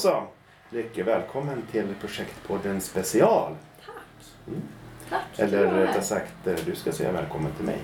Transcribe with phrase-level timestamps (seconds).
[0.00, 0.22] Så.
[0.70, 3.52] Lycke, välkommen till Projektpodden special.
[3.86, 3.94] Tack.
[4.48, 4.60] Mm.
[5.10, 5.38] Tack.
[5.38, 7.78] Eller rättare sagt, eh, du ska säga välkommen till mig.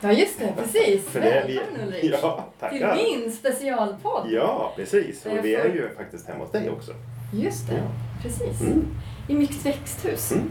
[0.00, 0.52] Ja, just det.
[0.56, 1.08] Precis.
[1.08, 2.04] För det är vi- Välkommen Ulrik.
[2.22, 2.96] Ja, Till tackar.
[2.96, 4.26] min specialpodd.
[4.30, 5.26] Ja, precis.
[5.26, 6.92] Och vi är ju faktiskt hemma hos dig också.
[7.32, 7.74] Just det.
[7.74, 7.82] Ja.
[8.22, 8.60] Precis.
[8.60, 8.86] Mm.
[9.28, 10.32] I mitt växthus.
[10.32, 10.50] Mm.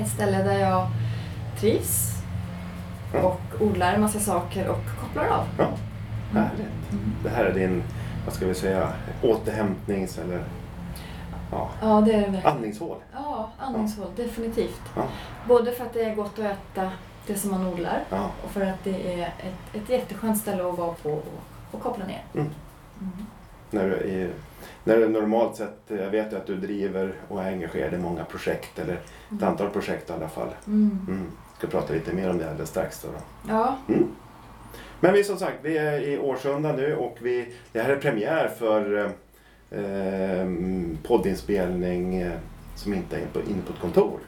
[0.00, 0.86] Ett ställe där jag
[1.60, 2.10] trivs
[3.24, 5.46] och odlar en massa saker och kopplar av.
[5.58, 5.68] Ja,
[6.32, 6.60] härligt.
[6.92, 7.12] Mm.
[7.22, 7.82] Det här är din,
[8.24, 8.92] vad ska vi säga,
[9.22, 10.44] återhämtnings eller
[11.50, 12.46] ja, Ja, det är det verkligen.
[12.56, 12.96] andningshål.
[13.12, 14.06] Ja, andningshål.
[14.16, 14.80] Definitivt.
[14.96, 15.02] Ja,
[15.48, 16.90] Både för att det är gott att äta
[17.26, 18.30] det som man odlar ja.
[18.44, 21.24] och för att det är ett, ett jätteskönt ställe att vara på och,
[21.70, 22.22] och koppla ner.
[22.34, 22.46] Mm.
[23.00, 23.26] Mm.
[23.70, 24.30] När du, är,
[24.84, 28.24] när du normalt sett, jag vet ju att du driver och är engagerad i många
[28.24, 29.00] projekt, eller
[29.36, 30.48] ett antal projekt i alla fall.
[30.66, 31.06] Mm.
[31.08, 31.26] Mm.
[31.58, 33.02] Ska prata lite mer om det alldeles strax.
[33.02, 33.18] Då, då.
[33.54, 34.08] Ja, Mm.
[35.00, 38.48] Men vi som sagt, vi är i Årsunda nu och vi, det här är premiär
[38.48, 39.10] för
[39.70, 40.46] eh,
[41.02, 42.38] poddinspelning eh,
[42.76, 44.20] som inte är inne på ett kontor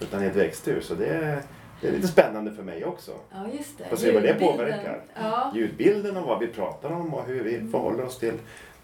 [0.00, 0.90] utan i ett växthus.
[0.90, 1.42] Och det, är,
[1.80, 3.12] det är lite spännande för mig också.
[3.30, 3.84] ja just det.
[3.84, 5.02] Får se vad det påverkar.
[5.14, 5.52] Ja.
[5.54, 8.34] Ljudbilden och vad vi pratar om och hur vi förhåller oss till,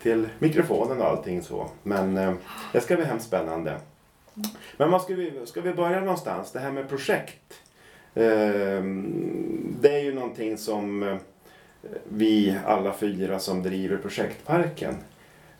[0.03, 1.71] till mikrofonen och allting så.
[1.83, 2.35] Men eh,
[2.73, 3.79] det ska bli hemskt spännande.
[4.77, 6.53] Men vad ska, vi, ska vi börja någonstans?
[6.53, 7.61] Det här med projekt.
[8.15, 8.83] Eh,
[9.81, 11.17] det är ju någonting som eh,
[12.09, 14.95] vi alla fyra som driver projektparken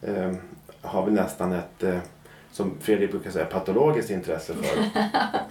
[0.03, 0.33] eh,
[0.81, 1.99] har vi nästan ett, eh,
[2.57, 4.85] som Fredrik brukar säga, patologiskt intresse för.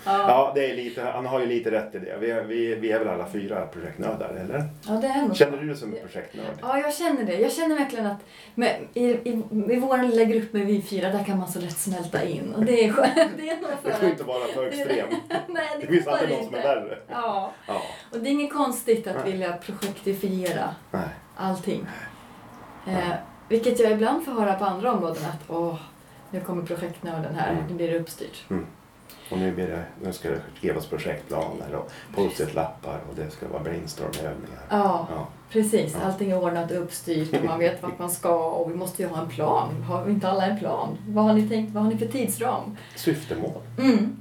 [0.06, 2.17] ja, det är lite, han har ju lite rätt i det.
[2.20, 4.70] Vi, vi, vi är väl alla fyra projektnördar, eller?
[4.88, 6.56] ja, det är nog Känner du dig som en projektnörd?
[6.62, 7.39] Ja, jag känner det.
[7.39, 8.20] Jag känner verkligen att
[8.56, 11.78] med, i, i, i vår lilla grupp med vi fyra, där kan man så lätt
[11.78, 12.53] smälta in.
[12.53, 13.13] Och det är skönt.
[13.38, 15.07] Det är nog för Det får inte vara för extrem.
[15.47, 16.97] Nej, det, Det finns alltid någon som är värre.
[17.07, 17.81] Ja, Ja,
[18.12, 19.31] och det är inget konstigt att Nej.
[19.31, 21.09] vilja projektifiera nej.
[21.35, 21.88] allting.
[22.88, 23.13] Eh,
[23.50, 25.75] vilket jag ibland får höra på andra områden att åh,
[26.31, 27.63] nu kommer projektnörden här, Mm.
[27.69, 28.44] nu blir det uppstyrt.
[29.31, 33.63] Och nu, blir det, nu ska det skrivas projektplaner och post-it-lappar och det ska vara
[33.63, 34.59] brainstormövningar.
[34.69, 35.28] Ja, Ja.
[35.50, 35.96] precis.
[36.00, 36.06] Ja.
[36.08, 39.08] Allting är ordnat och uppstyrt och man vet vart man ska och vi måste ju
[39.08, 39.81] ha en plan.
[39.84, 40.97] Har inte alla en plan?
[41.08, 41.74] Vad har ni tänkt?
[41.74, 42.78] Vad har ni för tidsram?
[42.96, 43.62] Syftemål.
[43.80, 44.18] Mm.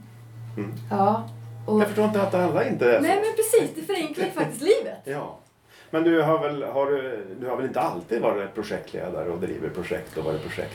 [0.57, 0.73] Mm.
[0.91, 1.29] Ja.
[1.67, 3.03] Och, Jag förstår inte att alla inte är så.
[3.07, 4.99] nej men precis, det förenklar faktiskt livet.
[5.05, 5.39] Ja.
[5.91, 9.69] Men du har, väl, har du, du har väl inte alltid varit projektledare och driver
[9.69, 10.75] projekt och varit projekt?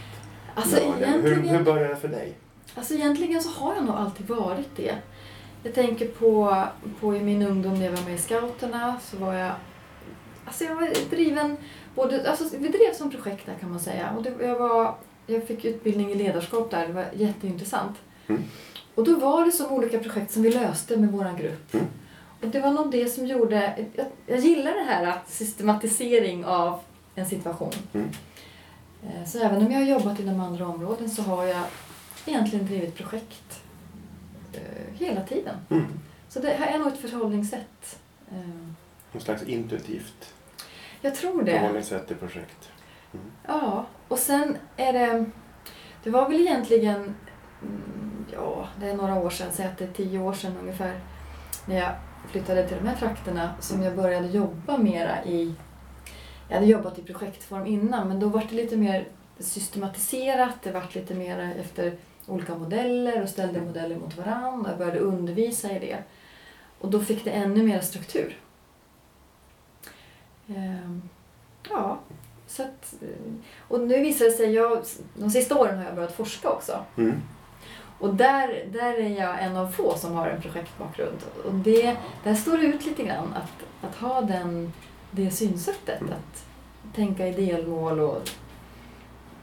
[0.61, 2.33] Alltså hur, hur började det för dig?
[2.75, 4.95] alltså egentligen så har jag nog alltid varit det.
[5.63, 6.63] Jag tänker på,
[6.99, 9.51] på i min ungdom när jag var med i scouterna så var jag
[10.45, 11.57] Alltså jag var driven,
[11.95, 14.13] både, alltså vi drev som projekt där kan man säga.
[14.17, 14.95] Och det, jag, var,
[15.27, 17.97] jag fick utbildning i ledarskap där, det var jätteintressant.
[18.27, 18.43] Mm.
[18.95, 21.73] Och då var det som olika projekt som vi löste med vår grupp.
[21.73, 21.85] Mm.
[22.41, 26.79] Och det var nog det som gjorde, jag, jag gillar det här att systematisering av
[27.15, 27.73] en situation.
[27.93, 28.09] Mm.
[29.03, 31.63] Eh, Så även om jag har jobbat inom andra områden så har jag
[32.25, 33.61] egentligen drivit projekt
[34.53, 35.55] eh, hela tiden.
[35.69, 35.85] Mm.
[36.29, 37.99] Så det här är nog ett förhållningssätt.
[38.31, 38.37] Eh,
[39.11, 40.33] Någon slags intuitivt
[41.01, 41.51] Jag tror det.
[41.51, 42.69] förhållningssätt till projekt.
[43.13, 43.25] Mm.
[43.47, 45.25] Ja, och sen är det...
[46.03, 46.95] Det var väl egentligen...
[47.61, 50.99] mm, Ja, det är några år sedan, säg att det är tio år sedan ungefär,
[51.65, 51.91] när jag
[52.31, 55.53] flyttade till de här trakterna som jag började jobba mera i...
[56.49, 59.07] Jag hade jobbat i projektform innan, men då var det lite mer
[59.39, 60.55] systematiserat.
[60.63, 61.93] Det var lite mer efter
[62.27, 64.69] olika modeller och ställde modeller mot varandra.
[64.69, 66.03] Jag började undervisa i det.
[66.79, 68.37] Och då fick det ännu mer struktur.
[70.47, 71.01] Ehm,
[71.69, 71.99] Ja,
[72.47, 73.33] så att, eh,
[73.67, 74.83] och nu visar det sig, jag,
[75.13, 76.85] de sista åren har jag börjat forska också.
[76.97, 77.21] Mm.
[77.99, 81.17] Och där, där är jag en av få som har en projektbakgrund.
[81.45, 84.73] Och det, där står det ut lite grann att, att ha den,
[85.11, 86.01] det synsättet.
[86.01, 86.13] Mm.
[86.13, 86.45] Att
[86.95, 88.15] tänka i delmål och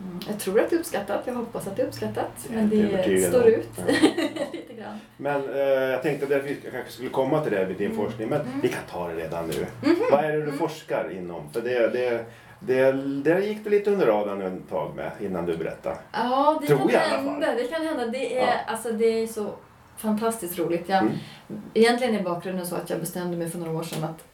[0.01, 2.31] mm, jag tror att det är uppskattat, jag hoppas att det är uppskattat.
[2.49, 3.85] Jag Men det står ut Ja.
[4.53, 4.99] lite grann.
[5.17, 8.05] Men eh, jag tänkte att vi kanske skulle komma till det med din Mm.
[8.05, 8.61] forskning, men Mm.
[8.63, 9.67] vi kan ta det redan nu.
[9.83, 9.97] Mhm.
[10.11, 11.51] Vad är det du forskar inom?
[11.53, 12.25] För det, det,
[12.61, 12.93] det,
[13.23, 15.97] där gick det lite under radarn ett tag med innan du berättade.
[16.13, 17.55] Ja, det Tror kan jag hända.
[17.55, 18.07] Det kan hända.
[18.07, 18.53] Det är, Ja.
[18.67, 19.47] alltså, det är så
[19.97, 20.89] fantastiskt roligt.
[20.89, 21.13] Jag, Mm.
[21.75, 24.25] Egentligen är bakgrunden så att jag bestämde mig för några år sedan att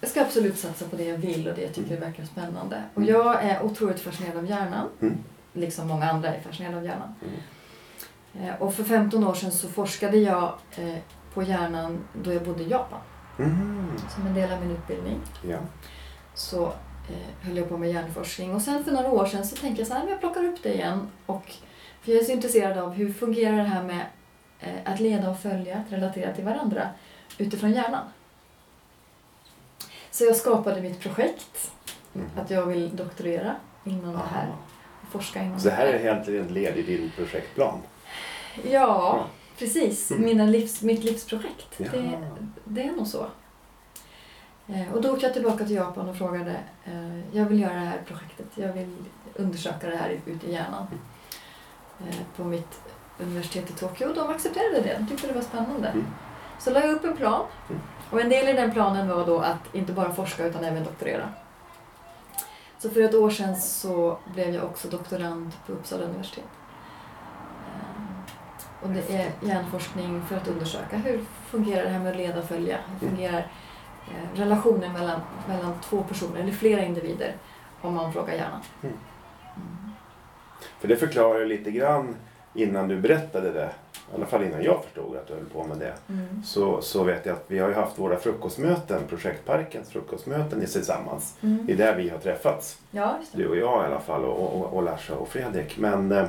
[0.00, 2.82] jag ska absolut satsa på det jag vill och det jag tycker verkar spännande.
[2.94, 3.14] Och Mm.
[3.14, 5.18] jag är otroligt fascinerad av hjärnan, Mm.
[5.52, 7.14] liksom många andra är fascinerade av hjärnan.
[7.22, 8.48] Mm.
[8.48, 10.94] Eh, och för 15 år sedan så forskade jag eh,
[11.34, 13.00] på hjärnan då jag bodde i Japan.
[13.38, 13.92] Mm.
[14.14, 15.58] Som en del av min utbildning Ja.
[16.34, 18.54] så eh, höll jag på med hjärnforskning.
[18.54, 20.74] Och sen för några år sedan så tänkte jag så här, jag plockar upp det
[20.74, 21.08] igen.
[21.26, 21.52] Och,
[22.02, 24.06] för jag är så intresserad av hur fungerar det här med
[24.60, 26.88] eh, att leda och följa, att relatera till varandra
[27.38, 28.04] utifrån hjärnan.
[30.14, 31.72] Så jag skapade mitt projekt,
[32.12, 32.26] Mhm.
[32.36, 34.46] att jag vill doktorera inom det här.
[34.46, 34.56] Aha.
[35.10, 37.78] forska inom Så det här är egentligen ett led i din projektplan?
[38.70, 39.24] Ja,
[39.58, 40.10] precis.
[40.10, 40.24] Mm.
[40.24, 41.66] Mina livs, mitt livsprojekt.
[41.76, 41.86] Ja.
[41.92, 42.18] Det,
[42.64, 43.26] det är nog så.
[44.68, 47.78] Eh, Och då åkte jag tillbaka till Japan och frågade, eh, jag vill göra det
[47.80, 48.96] här projektet, jag vill
[49.34, 50.86] undersöka det här ute i hjärnan
[52.00, 52.80] eh, på mitt
[53.18, 55.88] universitet i Tokyo och de accepterade det, de tyckte det var spännande.
[55.88, 56.06] Mm.
[56.60, 57.80] Så la jag upp en plan Mm.
[58.10, 61.28] Och en del i den planen var då att inte bara forska utan även doktorera.
[62.78, 66.44] Så för ett år sedan så blev jag också doktorand på Uppsala universitet.
[67.66, 72.38] Eh, Och det är hjärnforskning för att undersöka hur fungerar det här med att leda
[72.38, 72.78] och följa?
[73.00, 73.16] Hur Mm.
[73.16, 73.38] fungerar
[74.08, 77.34] eh, relationen mellan, mellan två personer eller flera individer
[77.80, 78.60] om man frågar hjärnan?
[78.82, 78.94] Mm.
[79.56, 79.90] Mm.
[80.80, 82.16] För det förklarar lite grann
[82.54, 83.70] innan du berättade det,
[84.12, 85.94] i alla fall innan jag förstod att du höll på med det.
[86.08, 86.42] Mm.
[86.44, 91.36] Så, så vet jag att vi har ju haft våra frukostmöten, Projektparkens frukostmöten tillsammans.
[91.42, 91.66] Mm.
[91.66, 92.78] Det är där vi har träffats.
[92.90, 93.38] Ja, det.
[93.38, 95.78] Du och jag i alla fall och, och, och Larsa och Fredrik.
[95.78, 96.26] Men eh,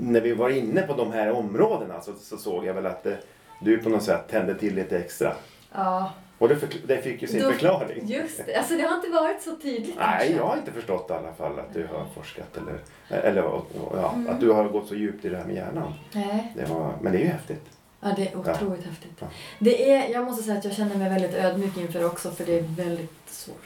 [0.00, 3.14] när vi var inne på de här områdena så, så såg jag väl att eh,
[3.60, 5.32] du på något sätt tände till lite extra.
[5.72, 8.06] Ja, Och det, det fick ju sin Då- förklaring.
[8.06, 8.54] just det.
[8.54, 10.36] Alltså det har inte varit så tydligt Nej, kanske.
[10.36, 12.78] jag har inte förstått i alla fall att du har forskat eller,
[13.08, 14.28] eller ja, Mm.
[14.34, 15.94] att du har gått så djupt i det här med hjärnan.
[16.12, 16.52] Nej.
[16.56, 17.64] Det var, men det är ju häftigt.
[18.00, 19.12] Ja, det är otroligt häftigt.
[19.20, 19.26] Ja.
[19.58, 22.44] Det är, jag måste säga att jag känner mig väldigt ödmjuk inför det också för
[22.46, 23.58] det är väldigt svårt.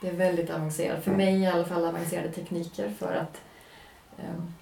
[0.00, 1.04] Det är väldigt avancerat.
[1.04, 1.26] För Mm.
[1.26, 3.40] mig i alla fall avancerade tekniker för att
[4.18, 4.54] um,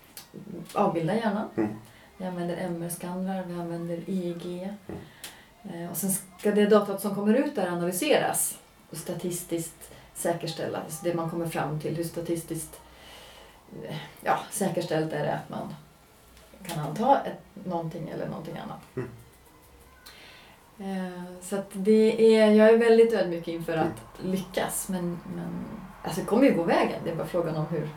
[0.73, 1.49] avbilda hjärnan.
[1.57, 1.71] Mm.
[2.17, 4.63] Vi använder MR-skannrar, vi använder EEG.
[4.63, 5.01] Mm.
[5.65, 8.59] Eh, och sen ska det datat som kommer ut där analyseras
[8.91, 11.01] och statistiskt säkerställas.
[11.01, 12.81] Det man kommer fram till, hur statistiskt
[13.83, 15.75] eh, ja, säkerställt är det att man
[16.67, 18.81] kan anta ett, någonting eller någonting annat.
[18.97, 19.09] Mm.
[20.79, 25.65] Eh, Så det är, jag är väldigt ödmjuk inför att lyckas men, men
[26.03, 27.01] alltså det kommer ju gå vägen.
[27.05, 27.89] Det är bara frågan om hur,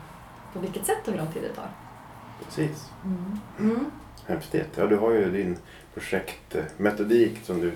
[0.52, 1.70] på vilket sätt och hur lång tid det tar.
[2.44, 2.90] Precis.
[3.04, 3.40] Mm.
[3.58, 3.90] Mm.
[4.26, 4.68] Häftigt.
[4.76, 5.56] Ja, du har ju din
[5.94, 7.72] projektmetodik som du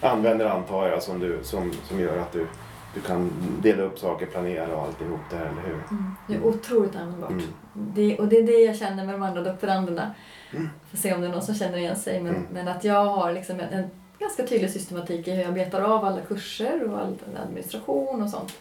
[0.00, 2.46] använder antar jag som, du, som, som gör att du,
[2.94, 3.30] du kan
[3.62, 5.74] dela upp saker, planera och alltihop det här, eller hur?
[5.90, 6.14] Mm.
[6.28, 7.30] Det är otroligt användbart.
[7.30, 7.44] Mm.
[7.72, 10.14] Det, och det är det jag känner med de andra doktoranderna.
[10.52, 10.68] Mm.
[10.90, 12.20] Får se om det är någon som känner igen sig.
[12.22, 12.46] Men, Mm.
[12.52, 16.04] men att jag har liksom en, en ganska tydlig systematik i hur jag betar av
[16.04, 18.58] alla kurser och all administration och sånt.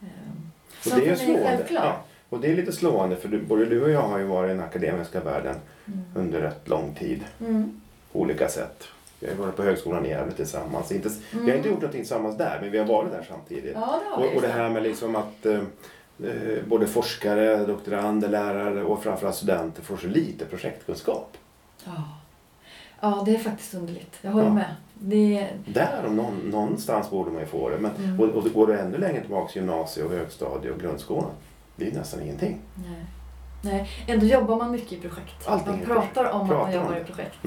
[0.00, 1.66] Ehm, Och Som det är är slående.
[1.70, 2.04] Ja.
[2.34, 4.54] Och det är lite slående för du, både du och jag har ju varit i
[4.54, 6.00] den akademiska världen Mm.
[6.14, 7.24] under rätt lång tid.
[7.40, 7.80] Mm.
[8.12, 8.84] På olika sätt.
[9.20, 10.92] Vi har varit på högskolan i Gävle tillsammans.
[10.92, 11.56] Inte, Vi har Mm.
[11.56, 13.72] inte gjort någonting tillsammans där men vi har varit där samtidigt.
[13.74, 14.24] Ja, det.
[14.26, 15.54] Och, och det här med liksom att eh,
[16.24, 21.36] eh, både forskare, doktorander, lärare och framförallt studenter får så lite projektkunskap.
[21.84, 21.92] Ja.
[23.00, 24.18] ja, det är faktiskt underligt.
[24.22, 24.54] Jag håller Ja.
[24.54, 24.74] med.
[24.94, 27.78] Det, Där om någon, någonstans borde man ju få det.
[27.78, 28.20] Men, Mm.
[28.20, 31.30] och, och går du ännu längre tillbaka till gymnasie och högstadie och grundskolan.
[31.76, 32.60] Det är nästan ingenting.
[32.74, 33.06] nej.
[33.62, 33.88] nej.
[34.06, 35.48] Ändå jobbar man mycket i projekt.
[35.48, 36.34] Allting man pratar projekt.
[36.34, 37.38] om att Pratar man jobbar i projekt.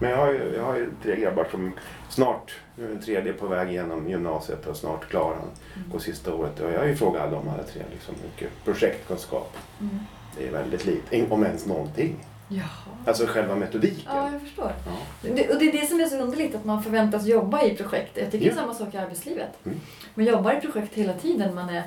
[0.00, 1.72] Men jag har ju, jag har ju tre grabbar som
[2.08, 5.34] snart, nu är den tredje på väg igenom gymnasiet och snart klar.
[5.40, 5.90] Han Mm.
[5.90, 6.60] går sista året.
[6.60, 9.56] Och jag har ju frågat alla de alla tre liksom, mycket projektkunskap.
[9.80, 9.98] Mm.
[10.38, 12.16] Det är väldigt lite, om ens någonting.
[12.48, 12.66] Jaha.
[13.06, 14.12] Alltså själva metodiken.
[14.16, 14.72] Ja, jag förstår.
[14.86, 14.92] Ja.
[15.34, 18.16] Det, och det är det som är så underligt, att man förväntas jobba i projekt.
[18.16, 18.52] Jag tycker Ja.
[18.52, 19.48] det är samma sak i arbetslivet.
[19.66, 19.80] Mm.
[20.14, 21.54] Man jobbar i projekt hela tiden.
[21.54, 21.82] Man är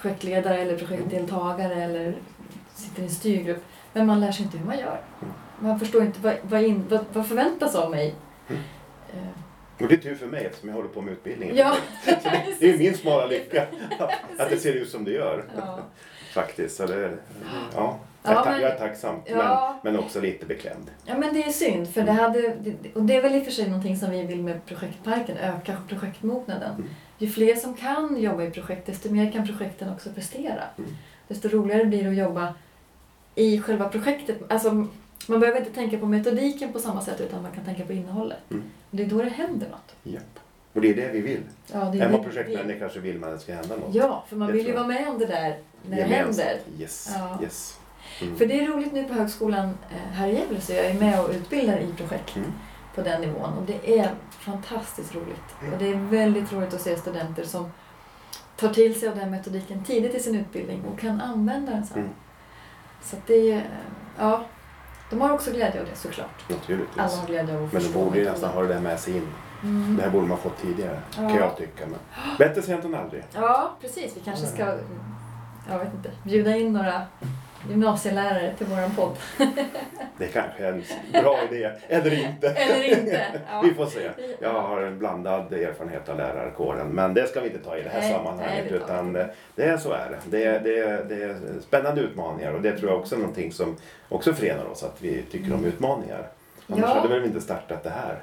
[0.00, 2.14] projektledare eller projektdeltagare eller
[2.74, 3.64] sitter i en styrgrupp.
[3.92, 5.00] Men man lär sig inte hur man gör.
[5.22, 5.34] Mm.
[5.60, 8.14] Man förstår inte vad, vad, in, vad, vad förväntas av mig.
[8.48, 8.62] Mm.
[9.12, 11.56] Eh, Och det är tur för mig eftersom jag håller på med utbildningen.
[11.56, 13.66] Ja, det, det är min smala lycka
[13.98, 15.44] att, att det ser ut som det gör.
[15.56, 15.78] ja.
[16.34, 16.76] Faktiskt.
[16.76, 17.12] Så det,
[17.74, 19.16] ja, Ja, jag, är ta- men- jag är tacksam.
[19.26, 19.78] Ja.
[19.82, 20.90] Men, men också lite beklämd.
[21.06, 21.88] ja, men det är synd.
[21.94, 24.22] För det hade, det- och det är väl i och för sig någonting som vi
[24.22, 26.74] vill med projektparken, öka projektmognaden.
[26.74, 26.88] Mm.
[27.18, 30.62] Ju fler som kan jobba i projekt, desto mer kan projekten också prestera.
[30.78, 30.96] Mm.
[31.28, 32.54] Desto roligare blir det att jobba
[33.34, 34.38] i själva projektet.
[34.48, 34.86] Alltså,
[35.26, 38.38] man behöver inte tänka på metodiken på samma sätt utan man kan tänka på innehållet.
[38.50, 38.62] Mm.
[38.90, 39.94] Det är då det händer något.
[40.02, 40.38] Japp.
[40.72, 41.40] Och det är det vi vill.
[41.72, 43.94] Ja, det Är vi projektmänniska så vill man att det ska hända något.
[43.94, 45.58] Ja, för man Det vill ju vara med om det där
[45.88, 46.58] när det händer.
[46.78, 47.10] Yes.
[47.14, 47.38] Ja.
[47.42, 47.78] yes.
[48.22, 48.36] Mm.
[48.36, 51.20] För det är roligt nu på högskolan eh, här i Gävle så jag är med
[51.20, 52.52] och utbildar i projekt Mm.
[52.94, 54.10] på den nivån och det är
[54.50, 55.54] fantastiskt roligt.
[55.60, 55.72] Mm.
[55.72, 57.70] Och det är väldigt roligt att se studenter som
[58.56, 61.98] tar till sig av den metodiken tidigt i sin utbildning och kan använda den sen.
[61.98, 62.10] Mm.
[63.02, 63.68] Så det är,
[64.18, 64.44] ja,
[65.10, 66.50] de har också glädje av det såklart.
[66.50, 66.98] Naturligtvis.
[66.98, 69.16] Alla har glädje av att Men de borde ju nästan ha det där med sig
[69.16, 69.26] in.
[69.62, 69.96] Mm.
[69.96, 71.00] Det här borde man fått tidigare.
[71.10, 71.16] Ja.
[71.16, 71.86] Kan jag tycka.
[71.86, 71.98] Men
[72.38, 73.24] bättre sent än aldrig.
[73.32, 74.16] Ja, precis.
[74.16, 74.78] Vi kanske ska,
[75.68, 77.02] jag vet inte, bjuda in några
[77.70, 79.16] gymnasielärare till våran podd.
[80.18, 80.82] Det kanske är en
[81.22, 82.48] bra idé, eller inte.
[82.50, 83.24] Eller inte.
[83.50, 83.60] Ja.
[83.64, 84.10] Vi får se.
[84.40, 87.88] Jag har en blandad erfarenhet av lärarkåren, men det ska vi inte ta i det
[87.88, 88.52] här Nej, sammanhanget.
[88.54, 89.12] nej, det utan
[89.54, 90.38] det, är så är det.
[90.38, 93.52] Det är, det, är, det är spännande utmaningar och det tror jag också är någonting
[93.52, 93.76] som
[94.08, 96.26] också förenar oss, att vi tycker om utmaningar.
[96.66, 97.00] Annars Ja.
[97.00, 98.18] hade vi inte startat det här.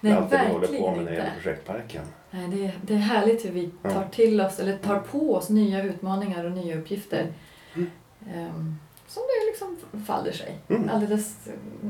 [0.00, 2.02] Nej, allt det vi håller på med när det gäller projektparken.
[2.30, 5.48] Nej, det, är- det är härligt hur vi tar till oss, eller tar på oss
[5.50, 7.26] nya utmaningar och nya uppgifter.
[8.26, 8.38] Mm.
[8.38, 8.76] Ehm,
[9.06, 9.76] som det liksom
[10.06, 10.58] faller sig.
[10.68, 10.88] Mm.
[10.88, 11.36] Alldeles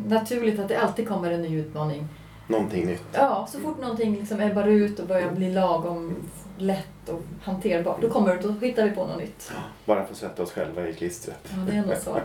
[0.07, 2.09] naturligt att det alltid kommer en ny utmaning.
[2.47, 3.05] Någonting nytt.
[3.13, 6.15] Ja, så fort någonting liksom ebbar ut och börjar bli lagom
[6.59, 9.53] lätt och hanterbart, då kommer det, då hittar vi på något nytt.
[9.85, 11.39] Bara för att sätta oss själva i klistret.
[11.51, 12.19] Ja, det är nog så.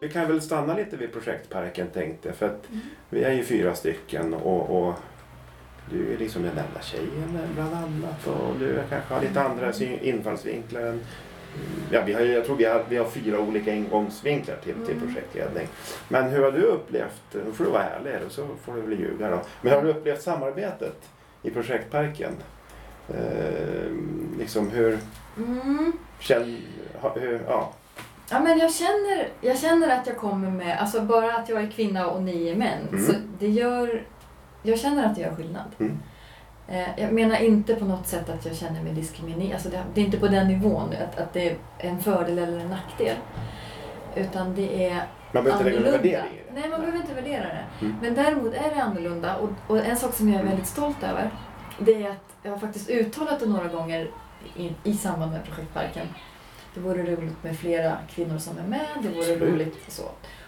[0.00, 2.80] Vi kan väl stanna lite vid projektparken tänkte jag, för att Mm.
[3.10, 4.94] vi är ju fyra stycken och, och
[5.92, 9.72] du är liksom den enda tjejen bland annat och du kanske har lite andra
[10.02, 11.00] infallsvinklar än
[11.90, 15.06] Ja, vi har, jag tror vi har, vi har fyra olika ingångsvinklar till, till Mm.
[15.06, 15.68] projektledning.
[16.08, 19.00] Men hur har du upplevt, nu får du vara ärlig och så får du väl
[19.00, 19.40] ljuga då.
[19.60, 20.96] Men har du upplevt samarbetet
[21.42, 22.32] i projektparken?
[23.08, 23.90] Eh,
[24.38, 24.98] liksom hur,
[25.36, 25.92] Mm.
[26.20, 26.56] känn,
[27.14, 27.72] hur, ja.
[28.30, 31.70] Ja, men jag känner, jag känner att jag kommer med, alltså bara att jag är
[31.70, 33.06] kvinna och ni är män, Mm.
[33.06, 34.02] så det gör,
[34.62, 35.64] jag känner att det gör skillnad.
[35.80, 35.98] Mm.
[36.68, 40.00] Eh, Jag menar inte på något sätt att jag känner mig diskriminerad, alltså det, det
[40.00, 43.16] är inte på den nivån att, att det är en fördel eller en nackdel.
[44.16, 45.02] Utan det är
[45.32, 46.18] Man behöver inte lägga någon annorlunda.
[46.18, 46.60] värdering i det.
[46.60, 47.64] Nej, man behöver inte värdera det.
[47.86, 47.96] Mm.
[48.02, 51.30] Men däremot är det annorlunda och, och en sak som jag är väldigt stolt över
[51.78, 54.10] det är att jag har faktiskt uttalat det några gånger
[54.56, 56.06] i, i samband med projektparken.
[56.74, 59.42] Det vore roligt med flera kvinnor som är med, det vore Absolut.
[59.42, 60.02] roligt så.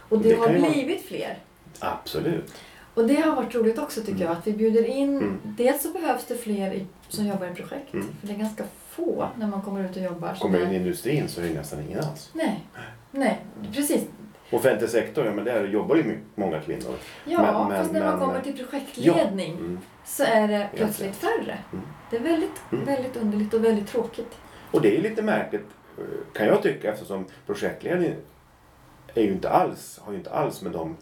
[0.09, 1.39] Och det, Det har blivit fler.
[1.81, 2.55] Absolut.
[2.95, 5.39] Och det har varit roligt också tycker jag, att vi bjuder in, Mm.
[5.45, 8.07] dels så behövs det fler i, som jobbar i projekt, Mm.
[8.21, 10.35] för det är ganska få när man kommer ut och jobbar.
[10.41, 12.31] Kommer är- in i industrin så är det nästan ingen alls.
[12.33, 12.65] Nej,
[13.11, 14.05] nej, precis.
[14.51, 16.95] Offentlig sektor, ja men där jobbar ju många kvinnor.
[17.25, 19.79] Ja, Men- men- fast när man men- kommer till projektledning Mm.
[20.05, 21.59] så är det plötsligt färre.
[21.73, 21.85] Mm.
[22.11, 22.85] Det är väldigt, Mm.
[22.85, 24.33] väldigt underligt och väldigt tråkigt.
[24.71, 25.67] Och det är lite märkligt
[25.99, 28.15] eh, kan jag tycka eftersom projektledning
[29.15, 30.97] är ju inte alls, har ju inte alls med de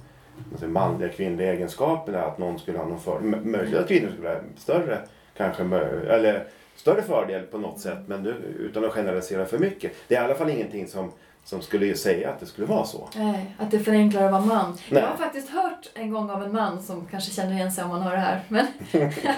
[0.52, 3.44] alltså, manliga kvinnliga egenskaperna att någon skulle ha någon fördel.
[3.44, 4.98] Möjligt att kvinnor skulle ha större,
[5.36, 5.62] kanske,
[6.08, 6.46] eller
[6.76, 9.92] större fördel på något sätt men nu, utan att generalisera för mycket.
[10.08, 11.12] Det är i alla fall ingenting som,
[11.44, 13.08] som skulle säga att det skulle vara så.
[13.16, 14.78] Nej, att det förenklar att vara man.
[14.90, 15.02] Nej.
[15.02, 17.90] Jag har faktiskt hört en gång av en man som kanske känner igen sig om
[17.90, 18.40] man hör det här.
[18.48, 18.66] Men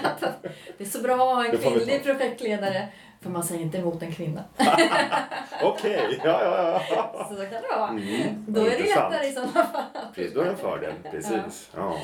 [0.03, 0.43] att
[0.77, 2.87] det är så bra att ha en kvinnlig projektledare.
[3.25, 4.43] För man säger inte emot en kvinna.
[5.63, 7.27] Okej, ja, ja, ja.
[7.29, 7.89] Så kan det vara.
[7.89, 9.83] Mm, Då är det lättare i sådana fall.
[10.15, 10.93] Precis, då är det en fördel.
[11.11, 11.69] Precis.
[11.75, 11.97] Ja.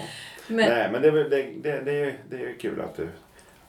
[0.48, 3.10] Men, Nej, men det, är det, det, det, är, det är kul att du,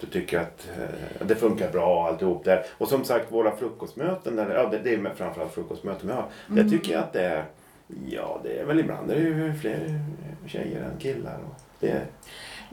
[0.01, 2.65] du tycker att eh, det funkar bra alltihop där.
[2.79, 6.27] Och som sagt, våra frukostmöten, där, ja, det, det är framförallt frukostmöten vi har.
[6.51, 6.65] Mm.
[6.65, 7.45] Det tycker jag att det är,
[8.07, 10.01] ja det är väl ibland det är ju fler
[10.47, 11.39] tjejer än killar.
[11.49, 12.03] Och det,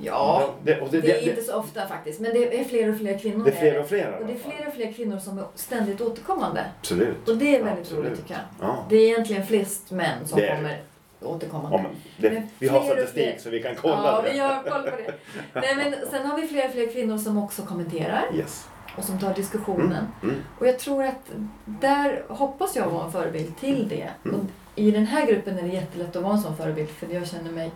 [0.02, 2.20] ja, det, och det, det är det, inte så ofta faktiskt.
[2.20, 3.46] Men det är fler och fler kvinnor.
[3.46, 6.02] det är fler och fler Och det är fler och fler kvinnor som är ständigt
[6.02, 6.66] återkommande.
[6.80, 7.30] Absolut.
[7.30, 8.06] Och det är väldigt Absolut.
[8.06, 8.70] roligt tycker jag.
[8.70, 8.86] Ja.
[8.90, 10.82] Det är egentligen flest män som är kommer
[11.22, 11.78] återkommande.
[11.78, 11.84] Ja,
[12.18, 14.34] men Men vi har statistik så vi kan kolla Ja, det.
[14.34, 15.14] vi har koll på det.
[15.54, 18.68] Nej, men sen har vi fler och fler kvinnor som också kommenterar Yes.
[18.98, 20.08] och som tar diskussionen.
[20.24, 20.36] Mm.
[20.60, 21.32] Och jag tror att
[21.66, 24.10] där hoppas jag vara en förebild till det.
[24.26, 24.48] Mm.
[24.76, 27.52] I den här gruppen är det jättelätt att vara en sån förebild för jag känner
[27.52, 27.72] mig...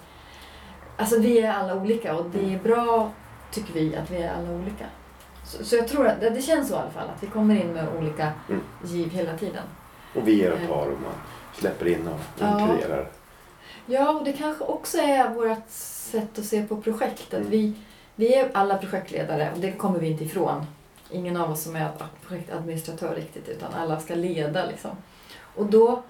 [0.98, 3.12] Alltså vi är alla olika och det är bra,
[3.52, 4.86] tycker vi, att vi är alla olika.
[5.46, 7.74] Så, så jag tror att det, känns så i alla fall, att vi kommer in
[7.74, 8.62] med olika Mm.
[8.86, 9.64] giv hela tiden.
[10.16, 11.14] Och vi ger och tar och man
[11.54, 12.60] släpper in och Ja.
[12.62, 13.08] inkluderar.
[13.86, 17.28] Ja, och det kanske också är vårt sätt att se på projekt.
[17.34, 17.50] Att Mm.
[17.50, 17.74] vi,
[18.16, 20.66] vi är alla projektledare och det kommer vi inte ifrån.
[21.10, 21.90] Ingen av oss som är
[22.28, 24.92] projektadministratör riktigt utan alla ska leda liksom.
[25.56, 26.04] Och då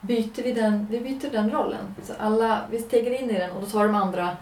[0.00, 1.94] byter vi den, vi byter den rollen.
[2.02, 4.36] Så alla, vi stegar in i den och då tar de andra,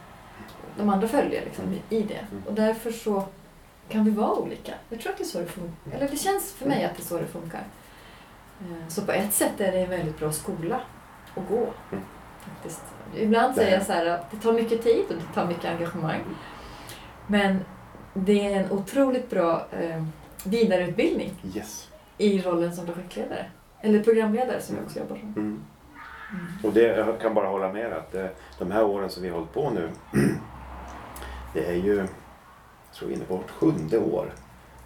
[0.79, 2.15] de andra följer liksom i det.
[2.31, 2.43] Mm.
[2.47, 3.25] Och därför så
[3.89, 4.75] kan vi vara olika.
[4.89, 5.93] Jag tror att det är så det funkar.
[5.97, 7.65] Eller det känns för mig att det är så det funkar.
[8.61, 10.81] Eh, Så på ett sätt är det en väldigt bra skola
[11.37, 11.67] att gå.
[11.93, 12.05] Mm.
[12.41, 12.83] Faktiskt.
[13.17, 16.21] Ibland säger jag så här att det tar mycket tid och det tar mycket engagemang.
[17.27, 17.65] Men
[18.15, 20.05] det är en otroligt bra eh,
[20.45, 21.89] vidareutbildning Yes.
[22.19, 23.47] i rollen som projektledare.
[23.87, 25.33] Eller programledare som jag också jobbar som.
[25.37, 25.61] Mm.
[26.65, 28.27] Och det, jag kan bara hålla med att eh,
[28.59, 29.89] de här åren som vi har hållit på nu.
[31.55, 32.09] Det är ju, jag
[32.95, 34.33] tror vi är inne på vårt sjunde år.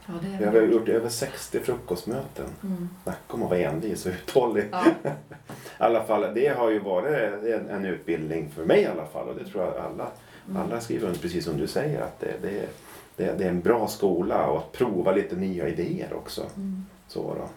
[0.06, 2.46] Ja, det Vi har gjort över 60 frukostmöten.
[2.62, 2.88] mm.
[3.02, 4.64] Snacka om att vara envis och uthållig.
[4.72, 4.84] ja.
[5.08, 9.28] I alla fall, det har ju varit en, en utbildning för mig i alla fall
[9.28, 10.06] och det tror jag alla,
[10.48, 10.62] Mm.
[10.62, 12.68] alla skriver under precis som du säger att det, det,
[13.16, 16.42] det, det är en bra skola och att prova lite nya idéer också.
[16.56, 16.84] Mm.
[17.08, 17.48] Så, då.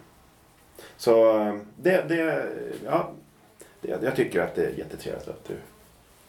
[0.98, 2.48] Så eh, det, det,
[2.86, 3.12] ja,
[3.82, 5.54] det, jag tycker att det är jättetrevligt att du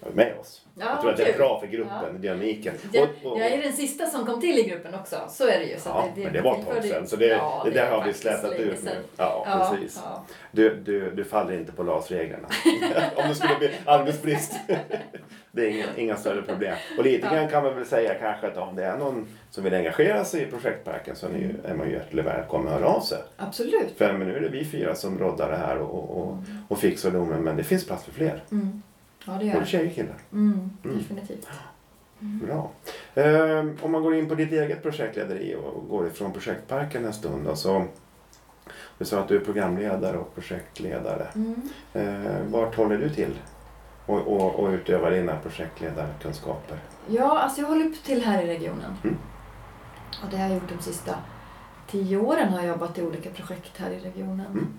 [0.08, 0.60] är med oss.
[0.78, 2.74] Ja, jag tror att det är bra för gruppen, dynamiken.
[2.92, 5.78] Jag, jag är den sista som kom till i gruppen också, så är det ju.
[5.78, 7.90] Så Ja, att men det var ett tag sedan så det, Ja, det där är
[7.90, 8.90] har vi slätat ut nu.
[9.16, 10.00] Ja, Ja, precis.
[10.04, 10.24] ja.
[10.52, 12.48] Du, du, du faller inte på LAS-reglerna.
[13.16, 14.52] Om det skulle bli arbetsbrist.
[15.54, 16.76] det är inga, inga större problem.
[16.98, 19.74] Och lite grann kan man väl säga kanske att om det är någon som vill
[19.74, 23.18] engagera sig i projektparken så är, man ju hjärtligt välkommen att höra av sig.
[23.36, 23.94] Absolut.
[23.96, 27.10] För men nu är det vi fyra som roddar det här och, och, och, fixar
[27.10, 28.42] domen men det finns plats för fler.
[28.52, 28.82] Mm.
[29.26, 30.16] Ja, det gör Både tjejer och killar.
[30.32, 30.98] Mm, Mm.
[30.98, 31.48] definitivt.
[32.18, 32.70] Bra.
[33.14, 37.46] Ehm, om man går in på ditt eget projektlederi och går ifrån projektparken en stund.
[37.46, 37.84] Då, så,
[38.98, 41.26] du sa att du är programledare och projektledare.
[41.34, 41.54] Mm.
[41.92, 43.32] Ehm, vart håller du till
[44.06, 46.78] och, och, och utövar dina projektledarkunskaper?
[47.08, 48.96] Ja, alltså jag håller till här i regionen.
[49.04, 49.16] Mm.
[50.24, 51.18] Och det har jag gjort de sista
[51.90, 54.46] tio åren har jag jobbat i olika projekt här i regionen.
[54.46, 54.74] Mm.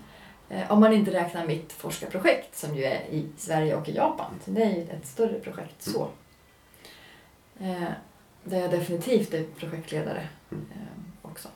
[0.48, 4.30] Eh, om man inte räknar mitt forskarprojekt som ju är i Sverige och i Japan.
[4.44, 5.94] Så det är ju ett större projekt Mm.
[5.98, 6.08] så.
[7.60, 7.88] Eh,
[8.44, 10.64] där jag definitivt är projektledare Mm.
[10.72, 11.48] eh, också.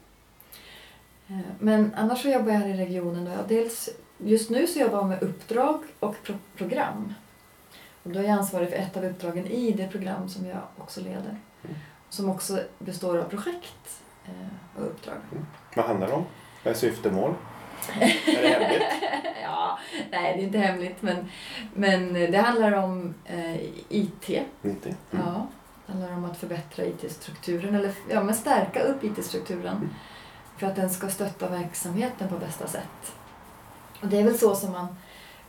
[1.59, 3.27] Men annars så jobbar jag här i regionen.
[3.39, 7.15] Och dels, just nu så jobbar jag med uppdrag och pro- program.
[8.03, 11.01] Och då är jag ansvarig för ett av uppdragen i det program som jag också
[11.01, 11.39] leder.
[11.65, 11.77] Mm.
[12.09, 15.17] Som också består av projekt eh, och uppdrag.
[15.77, 16.25] Vad handlar det om?
[16.65, 17.35] Vad är syftemål?
[18.01, 18.83] är det hemligt?
[19.43, 19.79] ja,
[20.11, 21.31] nej det är inte hemligt men,
[21.75, 23.57] men det handlar om eh,
[23.89, 24.29] IT.
[24.63, 24.97] 90?
[25.13, 25.27] Mm.
[25.27, 25.47] Ja,
[25.87, 29.89] det handlar om att förbättra IT-strukturen eller ja, men stärka upp IT-strukturen Mm.
[30.59, 33.15] för att den ska stötta verksamheten på bästa sätt.
[34.03, 34.97] Och det är väl så som man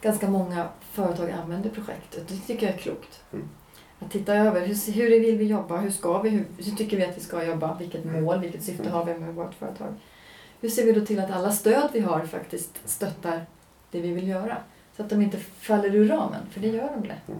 [0.01, 2.27] ganska många företag använder projektet.
[2.27, 3.23] Det tycker jag är klokt.
[3.33, 3.49] Mm.
[3.99, 7.05] Att titta över hur, hur vill vi jobba, hur ska vi, hur, hur tycker vi
[7.05, 8.93] att vi ska jobba, vilket mål, vilket syfte Mm.
[8.93, 9.93] har vi med vårt företag.
[10.61, 13.45] Hur ser vi då till att alla stöd vi har faktiskt stöttar
[13.91, 14.57] det vi vill göra?
[14.97, 17.27] Så att de inte faller ur ramen, för det gör de lätt.
[17.29, 17.39] Mm.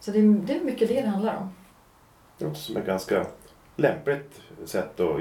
[0.00, 1.50] Så det är, det är mycket det det handlar om.
[2.38, 3.26] Det låter som ett ganska
[3.76, 5.20] lämpligt sätt att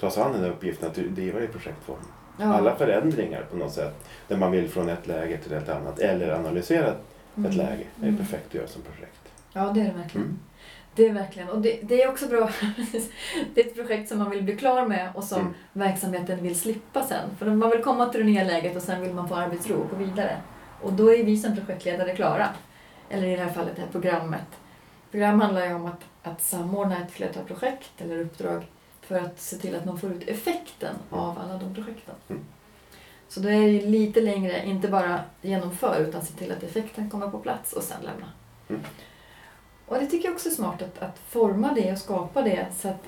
[0.00, 1.98] ta sig an den här uppgiften att driva i projektform.
[2.36, 2.44] Ja.
[2.54, 6.32] Alla förändringar på något sätt, där man vill från ett läge till ett annat eller
[6.34, 6.98] analysera ett
[7.36, 7.50] Mm.
[7.52, 8.16] läge, är Mm.
[8.16, 9.20] perfekt att göra som projekt.
[9.52, 10.26] Ja, det är det verkligen.
[10.26, 10.38] Mm.
[10.94, 11.48] Det är verkligen.
[11.48, 12.50] Och det, det är också bra.
[13.54, 15.54] det är ett projekt som man vill bli klar med och som Mm.
[15.72, 17.30] verksamheten vill slippa sen.
[17.38, 19.90] För man vill komma till det nya läget och sen vill man få arbetsro och
[19.90, 20.36] gå vidare.
[20.82, 22.48] Och då är vi som projektledare klara.
[23.10, 24.46] Eller i det här fallet det här programmet.
[25.10, 28.62] Program handlar ju om att, att samordna ett flertal projekt eller uppdrag
[29.06, 32.14] för att se till att man får ut effekten av alla de projekten.
[32.28, 32.44] Mm.
[33.28, 37.10] Så då är det ju lite längre, inte bara genomför utan se till att effekten
[37.10, 38.26] kommer på plats och sen lämna.
[38.68, 38.82] Mm.
[39.86, 42.88] Och det tycker jag också är smart att, att forma det och skapa det så
[42.88, 43.04] att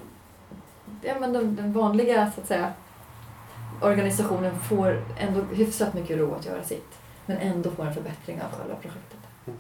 [1.03, 2.73] ja, men den, den vanliga så att säga,
[3.83, 6.99] organisationen får ändå hyfsat mycket ro att göra sitt.
[7.27, 9.19] Men ändå får en förbättring av själva projektet.
[9.47, 9.59] Mm.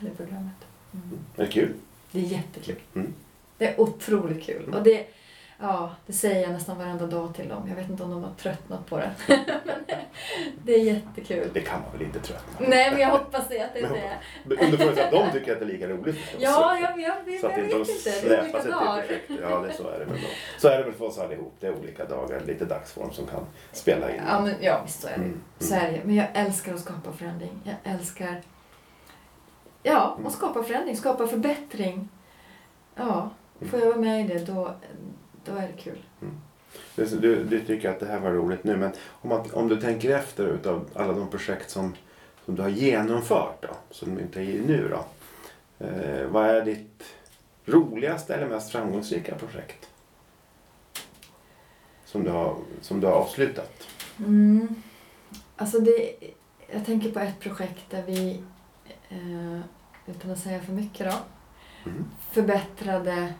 [0.00, 0.56] Eller programmet.
[0.92, 1.18] Mm.
[1.36, 1.74] Är det kul?
[2.12, 2.80] Det är jättekul.
[2.94, 3.14] Mm.
[3.58, 4.62] Det är otroligt kul.
[4.62, 4.74] Mm.
[4.74, 5.06] Och det,
[5.62, 7.68] ja, det säger jag nästan varenda dag till dem.
[7.68, 9.10] Jag vet inte om de har tröttnat på det.
[10.64, 11.50] Det är jättekul.
[11.54, 14.18] Det kan man väl inte tröttna Nej, men jag hoppas det att det inte är.
[14.64, 16.42] Under förutsättning att de tycker att det är lika roligt förstås.
[16.42, 18.28] Ja, jag, jag, jag, Så att jag vet inte.
[18.28, 19.02] Det är olika sig till dagar.
[19.02, 19.30] projekt.
[19.42, 20.28] Ja, det, så är det väl då.
[20.58, 21.52] Så är det väl för oss allihop.
[21.60, 24.22] Det är olika dagar, lite dagsform som kan spela in.
[24.28, 25.16] Ja, men, ja visst så är det.
[25.24, 26.00] Mm, Så är det.
[26.04, 27.60] Men jag älskar att skapa förändring.
[27.64, 28.40] Jag älskar
[29.82, 30.26] ja, Mm.
[30.26, 32.08] att skapa förändring, skapa förbättring.
[32.94, 33.30] Ja,
[33.70, 34.74] får jag vara med i det då,
[35.44, 36.02] då är det kul.
[36.96, 39.80] Du, du, du tycker att det här var roligt nu, men om, man, om du
[39.80, 41.94] tänker efter utav alla de projekt som,
[42.44, 45.04] som du har genomfört, då, som du inte är i nu då.
[45.86, 47.02] Eh, vad är ditt
[47.66, 49.88] roligaste eller mest framgångsrika projekt?
[52.04, 53.86] Som du har, som du har avslutat?
[54.18, 54.68] Mm.
[55.56, 56.14] Alltså det,
[56.72, 58.42] jag tänker på ett projekt där vi,
[59.08, 59.60] eh,
[60.06, 61.16] utan att säga för mycket då,
[61.86, 62.04] Mm.
[62.30, 63.34] förbättrade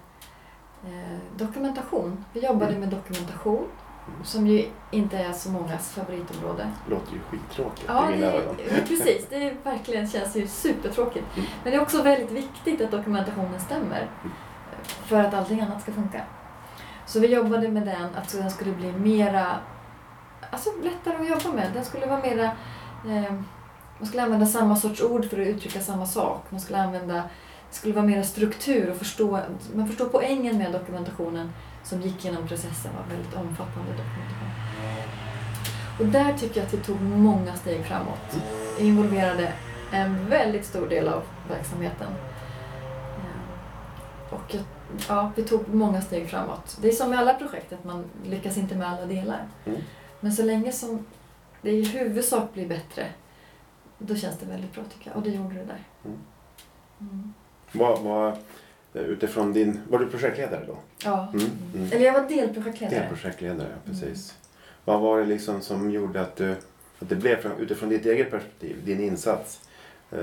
[0.84, 2.24] eh, dokumentation.
[2.32, 2.80] Vi jobbade Mm.
[2.80, 3.66] med dokumentation
[4.24, 6.68] som ju inte är så mångas favoritområde.
[6.90, 8.56] låter ju skittråkigt Ja, i mina det, öron.
[8.88, 9.26] precis.
[9.30, 11.24] Det är verkligen känns ju supertråkigt.
[11.36, 11.48] Mm.
[11.62, 14.10] Men det är också väldigt viktigt att dokumentationen stämmer
[14.84, 16.20] för att allting annat ska funka.
[17.06, 19.46] Så vi jobbade med den, att den skulle bli mera,
[20.50, 21.70] alltså lättare att jobba med.
[21.74, 22.44] Den skulle vara mera,
[23.08, 23.32] eh,
[23.98, 26.44] man skulle använda samma sorts ord för att uttrycka samma sak.
[26.50, 27.22] Man skulle använda, det
[27.74, 29.40] skulle vara mera struktur och förstå,
[29.74, 31.52] man förstår poängen med dokumentationen
[31.84, 34.48] som gick genom processen var väldigt omfattande dokumentation.
[36.00, 38.42] Och där tycker jag att vi tog många steg framåt.
[38.78, 39.52] Vi involverade
[39.92, 42.08] en väldigt stor del av verksamheten.
[43.18, 44.56] Eh, och
[45.08, 46.78] ja, vi tog många steg framåt.
[46.80, 49.48] Det är som med alla projekt, att man lyckas inte med alla delar.
[49.64, 49.80] Mm.
[50.20, 51.06] Men så länge som
[51.62, 53.06] det i huvudsak blir bättre,
[53.98, 55.16] då känns det väldigt bra tycker jag.
[55.16, 55.84] Och det gjorde det där.
[56.04, 57.34] Mm.
[57.74, 57.86] Mm.
[57.86, 58.36] Vad, vad,
[58.94, 60.76] utifrån din, var du projektledare då?
[61.04, 61.28] Ja.
[61.32, 61.92] Mm, mm.
[61.92, 63.00] Eller jag var delprojektledare.
[63.00, 64.34] Delprojektledare, ja, precis.
[64.84, 66.50] Vad var det liksom som gjorde att, du,
[66.98, 69.60] att det blev från, utifrån ditt eget perspektiv, din insats?
[70.12, 70.18] Eh,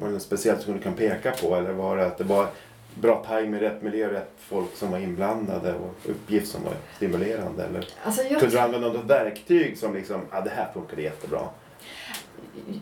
[0.00, 2.48] var det något speciellt som du kan peka på eller var det att det var
[2.94, 7.64] bra tajming, rätt miljö, rätt folk som var inblandade och uppgift som var stimulerande?
[7.64, 11.40] Eller Alltså jag, kunde du använda något verktyg som liksom, ja det här funkade jättebra?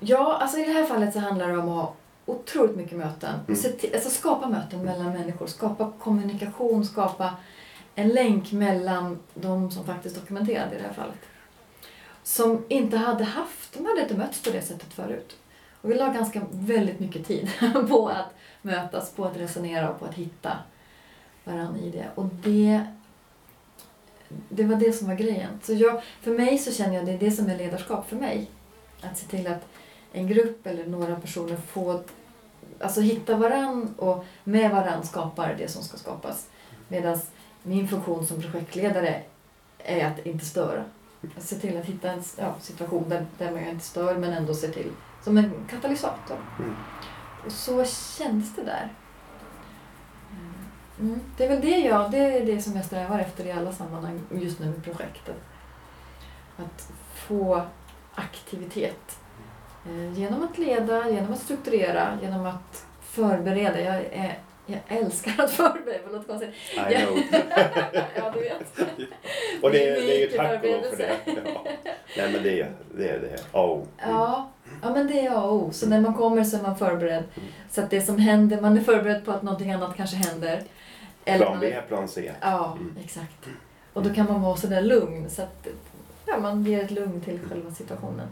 [0.00, 1.94] ja, alltså i det här fallet så handlar det om att
[2.28, 3.34] otroligt mycket möten.
[3.48, 3.60] Mm.
[3.94, 7.36] Alltså skapa möten mellan människor, skapa kommunikation, skapa
[7.94, 11.18] en länk mellan de som faktiskt dokumenterade i det här fallet.
[12.22, 15.36] Som inte hade haft, de hade inte mötts på det sättet förut.
[15.80, 17.50] Och vi la ganska väldigt mycket tid
[17.88, 20.58] på att mötas, på att resonera och på att hitta
[21.44, 22.06] varandra i det.
[22.14, 22.80] Och det,
[24.48, 25.60] det var det som var grejen.
[25.62, 28.50] Så jag, för mig så känner jag det är det som är ledarskap för mig.
[29.00, 29.66] Att se till att
[30.12, 32.02] en grupp eller några personer får
[32.80, 36.48] alltså hitta varann och med varann skapar det som ska skapas.
[36.88, 37.20] Medan
[37.62, 39.22] min funktion som projektledare
[39.78, 40.84] är att inte störa.
[41.36, 44.54] Att se till att hitta en ja, situation där, där man inte stör men ändå
[44.54, 44.90] se till,
[45.24, 46.36] som en katalysator.
[46.58, 46.74] Mm.
[47.46, 48.92] Och så kändes det där.
[51.00, 51.20] Mm.
[51.36, 54.20] Det är väl det jag, det är det som jag strävar efter i alla sammanhang
[54.30, 55.36] just nu med projektet.
[56.56, 57.62] Att få
[58.14, 59.17] aktivitet.
[59.88, 63.80] Eh, Genom att leda, genom att strukturera, genom att förbereda.
[63.80, 66.50] Jag, är, jag älskar att förbereda, det låter konstigt.
[66.74, 67.18] I know.
[68.16, 68.78] ja, du vet.
[69.62, 71.10] Och det, är är- det är ju tack och lov för det.
[71.26, 71.64] Ja.
[72.16, 73.58] Nej men det, det är det.
[73.58, 73.82] Oh.
[73.98, 74.50] Ja,
[74.82, 75.70] ja, men det är A och O.
[75.72, 77.24] Så när man kommer så är man förberedd.
[77.36, 77.48] Mm.
[77.70, 80.62] Så att det som händer, man är förberedd på att någonting annat kanske händer.
[81.24, 82.32] Eller Plan B, är, plan C.
[82.40, 82.96] Ja, Mm.
[83.04, 83.46] exakt.
[83.92, 85.30] Och då kan man vara sådär lugn.
[85.30, 85.66] Så att
[86.26, 88.26] ja, man ger ett lugn till själva situationen.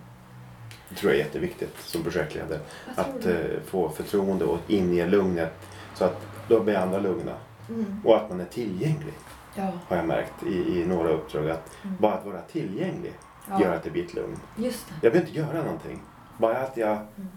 [0.89, 2.61] Det tror jag är jätteviktigt som projektledare.
[2.97, 3.35] Att eh,
[3.67, 5.53] få förtroende och inge lugnet
[5.95, 7.33] så att då blir andra lugna.
[7.69, 8.01] Mm.
[8.05, 9.15] Och att man är tillgänglig
[9.55, 11.51] Ja, har jag märkt i, i några uppdrag.
[11.51, 11.97] Att Mm.
[12.01, 13.13] bara att vara tillgänglig
[13.49, 14.37] gör ja, att det blir ett lugn.
[14.57, 14.95] just det.
[15.03, 16.03] Jag behöver inte göra någonting.
[16.39, 17.29] Bara att jag, Mm.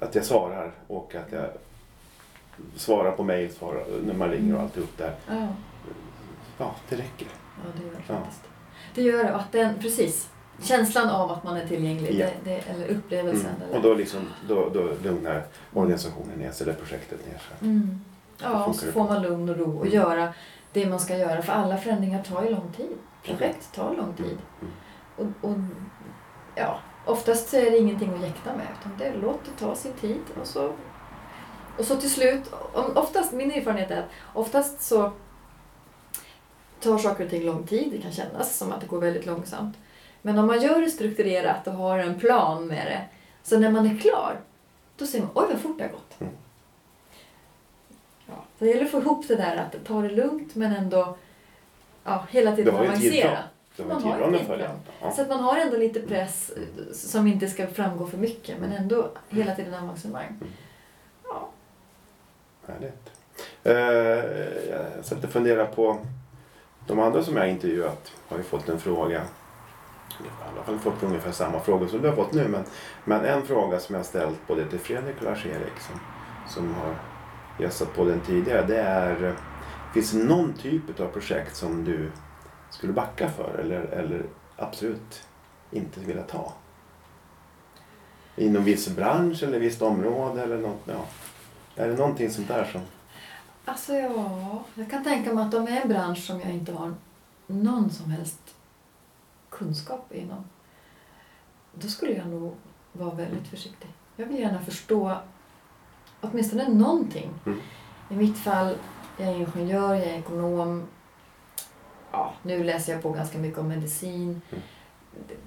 [0.00, 1.46] att jag svarar och att jag
[2.76, 3.50] svarar på mejl
[4.04, 5.14] när man ringer och alltihop där.
[5.28, 5.48] Ja,
[6.58, 7.28] Ja, det räcker.
[7.56, 8.40] ja, det gör det faktiskt.
[8.94, 9.34] Det gör det.
[9.34, 10.28] Att den, precis.
[10.62, 12.14] Känslan av att man är tillgänglig.
[12.20, 12.26] Ja.
[12.26, 13.50] Det, det, eller upplevelsen.
[13.64, 13.76] Mm.
[13.76, 15.44] Och då, liksom, då, då lugnar
[15.74, 17.68] organisationen ner sig, eller projektet ner sig.
[17.68, 18.00] Mm.
[18.42, 19.94] Ja, och så får man lugn och ro och Mm.
[19.94, 20.34] göra
[20.72, 21.42] det man ska göra.
[21.42, 22.96] För alla förändringar tar ju lång tid.
[23.24, 24.38] Projekt tar lång tid.
[24.60, 24.72] Mm.
[25.16, 25.56] Och, och
[26.54, 28.66] ja, oftast så är det ingenting att jäkta med.
[28.80, 30.20] Utan det, låt det ta sin tid.
[30.40, 30.72] Och så,
[31.78, 32.52] och så till slut,
[32.94, 35.12] oftast, min erfarenhet är att oftast så
[36.80, 37.88] tar saker och ting lång tid.
[37.92, 39.76] Det kan kännas som att det går väldigt långsamt.
[40.22, 43.00] Men om man gör det strukturerat och har en plan med det.
[43.42, 44.40] Så när man är klar,
[44.96, 46.20] då ser man oj vad fort det har gått.
[46.20, 46.32] Mm.
[48.26, 51.16] Ja, så det gäller att få ihop det där att ta det lugnt men ändå
[52.04, 53.38] ja, hela tiden avancera.
[53.88, 54.80] Man har en tidplan.
[55.00, 55.12] Ja.
[55.12, 58.72] Så att man har ändå lite press eh, som inte ska framgå för mycket men
[58.72, 60.40] ändå hela tiden avancemang.
[61.24, 61.48] Ja.
[62.66, 63.10] Härligt.
[63.64, 63.74] Eh,
[64.70, 65.98] jag satt och funderade på
[66.86, 69.22] de andra som jag intervjuat har ju fått en fråga.
[70.24, 72.48] I alla fall fått ungefär samma frågor som du har fått nu.
[72.48, 72.64] Men,
[73.04, 76.00] men en fråga som jag har ställt både till Fredrik och Lars-Erik som,
[76.48, 76.94] som har
[77.58, 78.66] gästat på den tidigare.
[78.66, 79.36] Det är,
[79.94, 82.10] finns det någon typ av projekt som du
[82.70, 84.22] skulle backa för eller, eller
[84.56, 85.22] absolut
[85.70, 86.52] inte vilja ta?
[88.36, 90.80] Inom viss bransch eller visst område eller något?
[90.84, 91.04] Ja.
[91.76, 92.80] Är det någonting sånt där som...
[93.64, 96.94] Alltså ja, jag kan tänka mig att de är en bransch som jag inte har
[97.46, 98.54] någon som helst
[99.50, 100.44] kunskap inom.
[101.74, 102.54] Då skulle jag nog
[102.92, 103.88] vara väldigt försiktig.
[104.16, 105.16] Jag vill gärna förstå
[106.20, 107.30] åtminstone någonting.
[107.46, 107.60] Mm.
[108.10, 108.74] I mitt fall,
[109.16, 110.86] jag är ingenjör, jag är ekonom.
[112.12, 114.42] Ja, nu läser jag på ganska mycket om medicin.
[114.50, 114.62] Mm.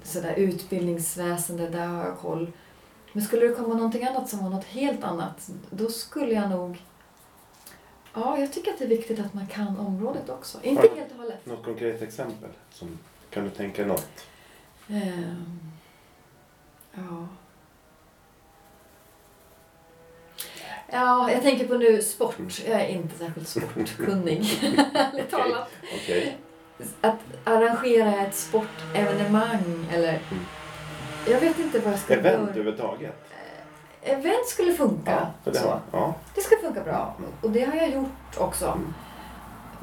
[0.03, 2.51] Sådär utbildningsväsende, där har jag koll.
[3.13, 6.83] Men skulle det komma någonting annat som var något helt annat, då skulle jag nog...
[8.13, 10.57] Ja, jag tycker att det är viktigt att man kan området också.
[10.63, 11.45] Inte helt och hållet.
[11.45, 12.49] Något konkret exempel?
[12.69, 12.99] Som,
[13.33, 14.25] kan du tänka något?
[14.89, 15.59] Ehm,
[16.93, 17.27] ja.
[20.91, 22.35] Ja, jag tänker på nu sport.
[22.67, 24.45] Jag är inte särskilt sportkunnig,
[24.93, 25.69] ärligt talat.
[25.95, 26.37] Okej.
[27.01, 30.09] Att arrangera ett sportevenemang eller...
[30.09, 30.45] Mm.
[31.27, 32.41] Jag vet inte vad jag ska Event göra.
[32.41, 33.15] överhuvudtaget?
[34.01, 35.27] Event skulle funka.
[35.43, 35.79] för det, så.
[35.91, 36.15] ja.
[36.35, 36.83] Det ska funka.
[36.83, 37.15] bra.
[37.41, 38.65] Och det har jag gjort också.
[38.65, 38.93] Mm.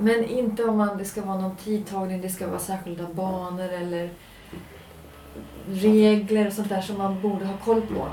[0.01, 4.11] Men inte om man, det ska vara någon tidtagning, det ska vara särskilda banor eller
[5.71, 8.07] regler och sånt där som man borde ha koll på.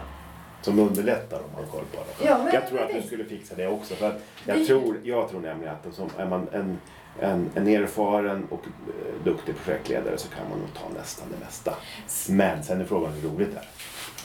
[0.61, 2.25] Som underlättar om man har koll på det.
[2.27, 3.95] Ja, men- jag tror att du skulle fixa det också.
[3.95, 6.77] För att jag, Det- tror, jag tror nämligen att som, är man en,
[7.19, 11.73] en, en erfaren och eh, duktig projektledare så kan man nog ta nästan det mesta.
[12.29, 13.65] Men sen är frågan hur roligt det är.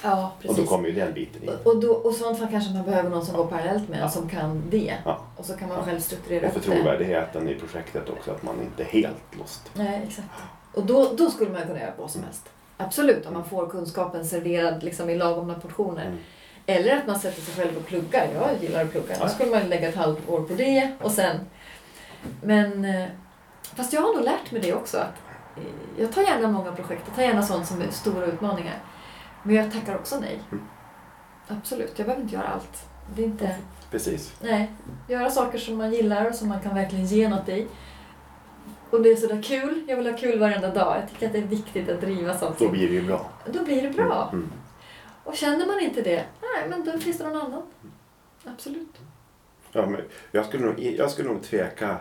[0.02, 0.68] Ja, Och då precis.
[0.68, 1.48] kommer ju den biten in.
[1.48, 4.08] Och, och, då, och sånt fall kanske man behöver någon som går parallellt med Ja.
[4.08, 4.94] som kan det.
[5.04, 5.20] Ja.
[5.36, 5.84] Och så kan man Ja.
[5.84, 6.72] själv strukturera Och för upp det.
[6.76, 9.70] trovärdigheten i projektet också, att man inte är helt lost.
[9.74, 10.28] Nej, exakt.
[10.74, 12.48] Och då, då skulle man kunna göra vad som helst.
[12.76, 16.06] Absolut, om man får kunskapen serverad liksom i lagomna portioner.
[16.06, 16.18] Mm.
[16.66, 18.28] Eller att man sätter sig själv och pluggar.
[18.34, 19.14] Jag gillar att plugga.
[19.20, 21.36] Då skulle man lägga ett halvår på det och sen...
[22.42, 22.84] Men...
[22.84, 23.08] eh,
[23.76, 24.96] Fast jag har nog lärt mig det också.
[24.98, 25.14] Att
[25.56, 25.62] eh,
[26.02, 27.02] jag tar gärna många projekt.
[27.06, 28.74] Jag tar gärna sånt som är stora utmaningar.
[29.42, 30.42] Men jag tackar också nej.
[30.52, 30.64] Mm.
[31.48, 32.86] Absolut, jag behöver inte göra allt.
[33.16, 33.56] Det är inte...
[33.90, 34.34] Precis.
[34.40, 34.72] Nej,
[35.08, 37.66] göra saker som man gillar och som man kan verkligen ge något i.
[38.90, 39.84] Och det är sådär kul.
[39.88, 40.96] Jag vill ha kul varenda dag.
[41.02, 42.68] Jag tycker att det är viktigt att driva Då saker.
[42.68, 43.30] blir det ju bra.
[43.52, 44.28] Då blir det bra.
[44.32, 44.52] Mm.
[45.24, 47.62] Och känner man inte det, nej men då finns det någon annan.
[48.44, 49.00] Absolut.
[49.72, 50.00] Ja, men
[50.30, 51.98] jag, skulle nog, jag skulle nog tveka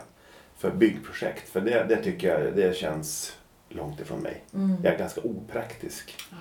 [0.57, 1.49] för byggprojekt.
[1.49, 3.37] För det, det tycker jag det känns
[3.75, 4.41] långt ifrån mig.
[4.53, 4.75] Mm.
[4.83, 6.15] Jag är ganska opraktisk.
[6.31, 6.37] Ja.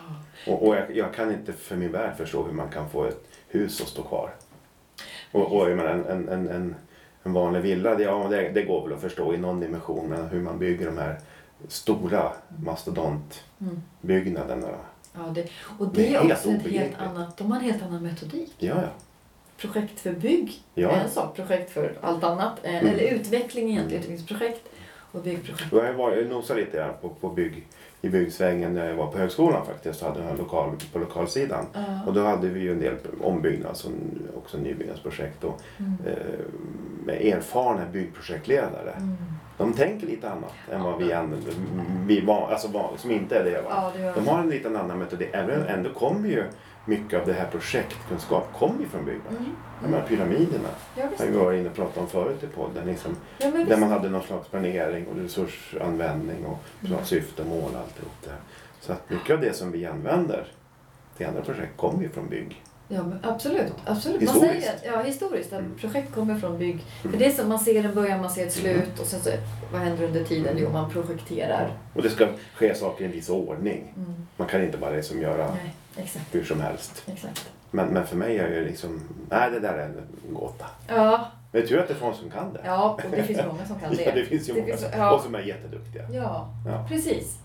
[0.53, 3.25] Och, och jag, jag kan inte för min värld förstå hur man kan få ett
[3.49, 4.31] hus att stå kvar.
[5.33, 6.75] Och, och jag menar, en, en, en, en,
[7.23, 10.09] en vanlig villa, det, ja, det, det går väl att förstå i någon dimension.
[10.09, 11.19] Men hur man bygger de här
[11.69, 14.67] stora mastodontbyggnaderna.
[14.69, 14.81] Mm.
[15.15, 17.65] Ja, det, och Det det är är helt också ett helt annat, de har en
[17.65, 18.53] helt annan metodik.
[18.59, 18.89] Ja, ja.
[19.57, 20.91] Projekt för bygg Ja.
[20.91, 22.53] är en sak, projekt för allt annat.
[22.63, 22.87] eh, Mm.
[22.87, 24.69] Eller utveckling egentligen, utvecklingsprojekt
[25.13, 25.73] och byggprojekt.
[25.73, 27.67] Jag har varit- nosat lite grann på, på bygg,
[28.03, 30.03] i byggsvängen när jag var på högskolan faktiskt.
[30.03, 31.67] och hade en lokal, på lokalsidan.
[31.73, 31.81] Ja.
[32.07, 33.91] Och då hade vi ju en del ombyggnads och
[34.37, 35.45] också nybyggnadsprojekt.
[35.45, 35.93] Och, Mm.
[36.07, 36.15] eh,
[37.05, 38.91] med erfarna byggprojektledare.
[38.97, 39.17] Mm.
[39.61, 41.17] De tänker lite annat än vad vi,
[42.07, 43.63] vi var, alltså var, som inte är det.
[43.63, 43.93] Va?
[43.99, 45.29] Ja, De har en liten annan metodik.
[45.33, 46.45] Även, ändå kommer ju
[46.85, 49.37] mycket av det här projektkunskap kommer ju från byggnader.
[49.39, 49.53] Mm.
[49.83, 52.87] De här pyramiderna Ja, har vi varit inne och pratat om förut i podden.
[52.87, 57.05] Liksom, Ja, där man hade någon slags planering och resursanvändning och Mm.
[57.05, 58.31] syfte, mål och alltihop det.
[58.31, 58.39] här.
[58.81, 60.47] Så att mycket av det som vi använder
[61.17, 62.63] till andra projekt kommer ju från bygg.
[62.93, 63.73] Ja, absolut.
[63.87, 64.23] absolut.
[64.23, 64.45] Historiskt.
[64.53, 65.53] Man säger, ja, historiskt.
[65.53, 65.79] Att Mm.
[65.79, 66.75] projekt kommer från bygg.
[66.75, 67.13] Mm.
[67.13, 69.31] För det är som man ser en början, man ser ett slut och sen så,
[69.73, 70.57] vad händer under tiden?
[70.59, 71.71] Jo, man projekterar.
[71.95, 73.93] Och det ska ske saker i en viss ordning.
[73.97, 74.15] Mm.
[74.37, 75.55] Man kan inte bara liksom göra
[75.97, 77.03] Nej, hur som helst.
[77.07, 77.51] exakt.
[77.71, 79.01] Men, men för mig är det liksom,
[79.31, 80.67] nej det där är en gåta.
[80.89, 82.61] Ja, Men det är tur att det är folk som kan det.
[82.65, 84.03] ja, och det finns många som kan det.
[84.05, 85.13] Ja, det finns ju Det många finns- som, ja.
[85.15, 86.03] och som är jätteduktiga.
[86.13, 86.87] Ja, Ja.
[86.89, 87.39] precis.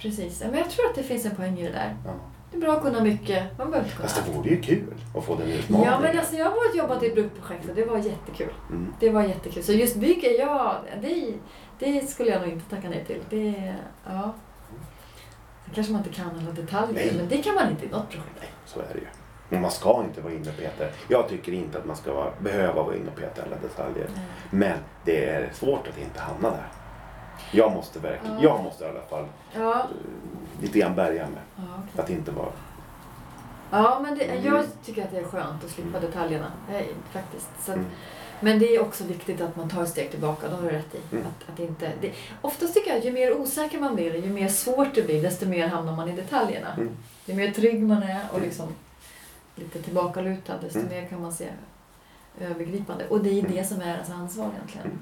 [0.00, 0.40] Precis.
[0.50, 1.96] Men jag tror att det finns en poäng i det där.
[2.06, 2.10] Ja.
[2.52, 3.58] Det är bra att kunna mycket.
[3.58, 5.92] Man behöver inte kunna Fast det vore ju kul att få den utmaningen.
[5.92, 8.52] Ja, men alltså jag har varit jobbat i ett bruksprojekt och det var jättekul.
[8.70, 8.94] mm.
[9.00, 9.62] Det var jättekul.
[9.62, 11.34] Så just bygge, ja, det,
[11.78, 13.20] det skulle jag nog inte tacka nej till.
[13.30, 13.74] Det,
[14.06, 14.34] ja.
[15.64, 17.12] Sen kanske man inte kan alla detaljer, Nej.
[17.16, 18.36] men det kan man inte i något projekt.
[18.40, 19.06] Nej, så är det ju.
[19.48, 20.84] Men man ska inte vara inne och peta.
[21.08, 24.08] Jag tycker inte att man ska vara, behöva vara inne och peta alla detaljer.
[24.14, 24.24] Nej.
[24.50, 26.66] Men det är svårt att inte hamna där.
[27.52, 28.42] Jag måste verkligen, Ja.
[28.42, 31.42] jag måste i alla fall Ja, eh, lite grann bärga mig.
[31.56, 32.02] ja, okej.
[32.04, 32.48] Att inte vara...
[33.70, 34.44] ja men det, Mm.
[34.44, 36.52] jag tycker att det är skönt att slippa detaljerna.
[36.70, 37.48] Nej, faktiskt.
[37.60, 37.90] Så att, Mm.
[38.44, 40.94] Men det är också viktigt att man tar ett steg tillbaka, det har du rätt
[40.94, 40.98] i.
[41.16, 41.26] Mm.
[41.26, 44.48] Att, att inte, det, oftast tycker jag att ju mer osäker man blir, ju mer
[44.48, 46.72] svårt det blir, desto mer hamnar man i detaljerna.
[46.74, 46.96] Mm.
[47.24, 48.48] Ju mer trygg man är och Mm.
[48.48, 48.68] liksom
[49.54, 50.90] lite tillbakalutad, desto Mm.
[50.90, 51.46] mer kan man se
[52.40, 53.08] övergripande.
[53.08, 53.52] Och det är Mm.
[53.52, 54.98] det som är ens ansvar egentligen.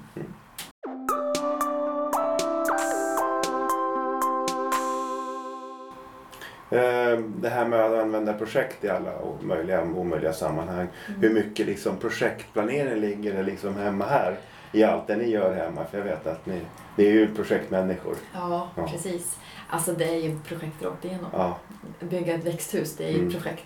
[6.71, 10.87] Det här med att använda projekt i alla möjliga och omöjliga sammanhang.
[11.07, 11.21] Mm.
[11.21, 14.35] Hur mycket liksom projektplanering ligger det liksom hemma här
[14.71, 15.85] i allt det ni gör hemma?
[15.91, 16.61] För jag vet att ni,
[16.95, 18.15] ni är ju projektmänniskor.
[18.33, 18.87] Ja, Ja.
[18.87, 19.37] precis.
[19.69, 21.29] Alltså det är ju projekt rakt igenom.
[21.33, 21.57] Ja.
[21.99, 23.31] Bygga ett växthus, det är ju Mm.
[23.31, 23.63] projekt.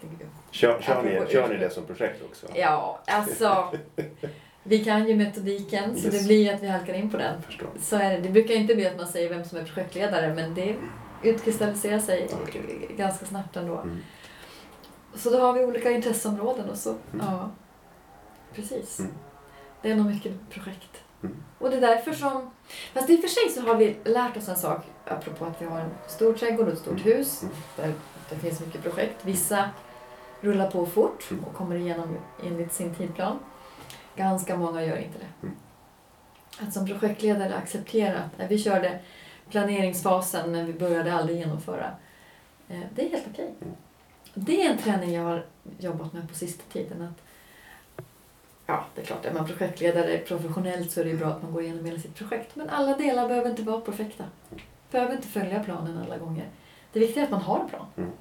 [0.51, 2.47] Kör, kör, ni, kör ni det som projekt också?
[2.53, 3.67] Ja, alltså.
[4.63, 6.19] Vi kan ju metodiken så Yes.
[6.21, 7.41] det blir ju att vi halkar in på den.
[7.41, 7.67] Förstår.
[7.81, 8.17] Så är det.
[8.17, 10.75] det brukar inte bli att man säger vem som är projektledare men det
[11.27, 12.89] utkristalliserar sig Okej.
[12.97, 13.77] ganska snabbt ändå.
[13.77, 13.97] Mm.
[15.15, 17.25] Så då har vi olika intresseområden och så, Mm.
[17.25, 17.49] ja.
[18.53, 18.99] Precis.
[18.99, 19.11] Mm.
[19.81, 21.03] Det är nog mycket projekt.
[21.23, 21.35] Mm.
[21.59, 22.49] Och det är därför som...
[22.93, 25.65] Fast i och för sig så har vi lärt oss en sak apropå att vi
[25.65, 27.03] har en stor trädgård och ett stort Mm.
[27.03, 27.55] hus Mm.
[27.75, 27.93] där
[28.29, 29.25] det finns mycket projekt.
[29.25, 29.69] Vissa
[30.41, 31.43] rullar på fort Mm.
[31.43, 33.39] och kommer igenom enligt sin tidplan.
[34.15, 35.47] Ganska många gör inte det.
[36.65, 38.99] Att som projektledare acceptera att vi körde
[39.49, 41.91] planeringsfasen när vi började aldrig genomföra.
[42.69, 43.53] eh, Det är helt okej.
[44.33, 45.45] Det är en träning jag har
[45.79, 47.01] jobbat med på sista tiden.
[47.01, 47.21] Att
[48.65, 51.61] ja, det är klart, är man projektledare professionellt så är det bra att man går
[51.63, 52.55] igenom hela sitt projekt.
[52.55, 54.23] Men alla delar behöver inte vara perfekta.
[54.91, 56.45] Behöver inte följa planen alla gånger.
[56.93, 57.85] Det viktiga är att man har en plan.
[57.97, 58.11] Mm.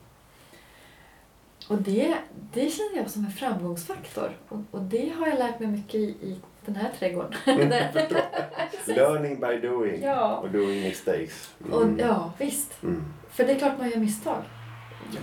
[1.69, 2.17] Och det,
[2.53, 4.37] det känner jag som en framgångsfaktor.
[4.49, 7.33] Och, och det har jag lärt mig mycket i, i den här trädgården.
[7.93, 8.95] Förstår.
[8.95, 10.37] Learning by doing Ja.
[10.37, 11.55] och doing mistakes.
[11.73, 12.83] och, ja, visst.
[12.83, 13.05] Mm.
[13.31, 14.43] För det är klart man gör misstag.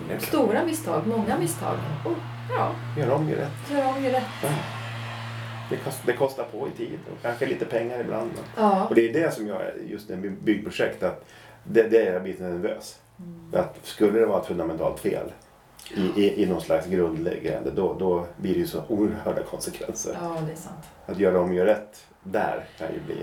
[0.09, 0.19] Ja.
[0.19, 1.75] Stora misstag, många misstag.
[2.05, 2.11] Och
[2.49, 3.71] ja, Gör om, gör rätt.
[3.71, 4.23] gör om, gör rätt.
[4.43, 4.49] Ja.
[5.69, 8.31] Det, kost, det kostar på i tid och kanske lite pengar ibland.
[8.57, 8.87] Ja.
[8.87, 11.25] Och det är det som jag, just när byggprojekt, att
[11.63, 12.99] det, det är jag blir nervös.
[13.19, 13.61] Mm.
[13.63, 15.31] Att skulle det vara ett fundamentalt fel
[15.95, 20.17] i, i, i någon slags grundläggande, då, då blir det ju så oerhörda konsekvenser.
[20.21, 20.85] Ja, det är sant.
[21.05, 23.15] Att göra om och göra rätt, där kan ju bli...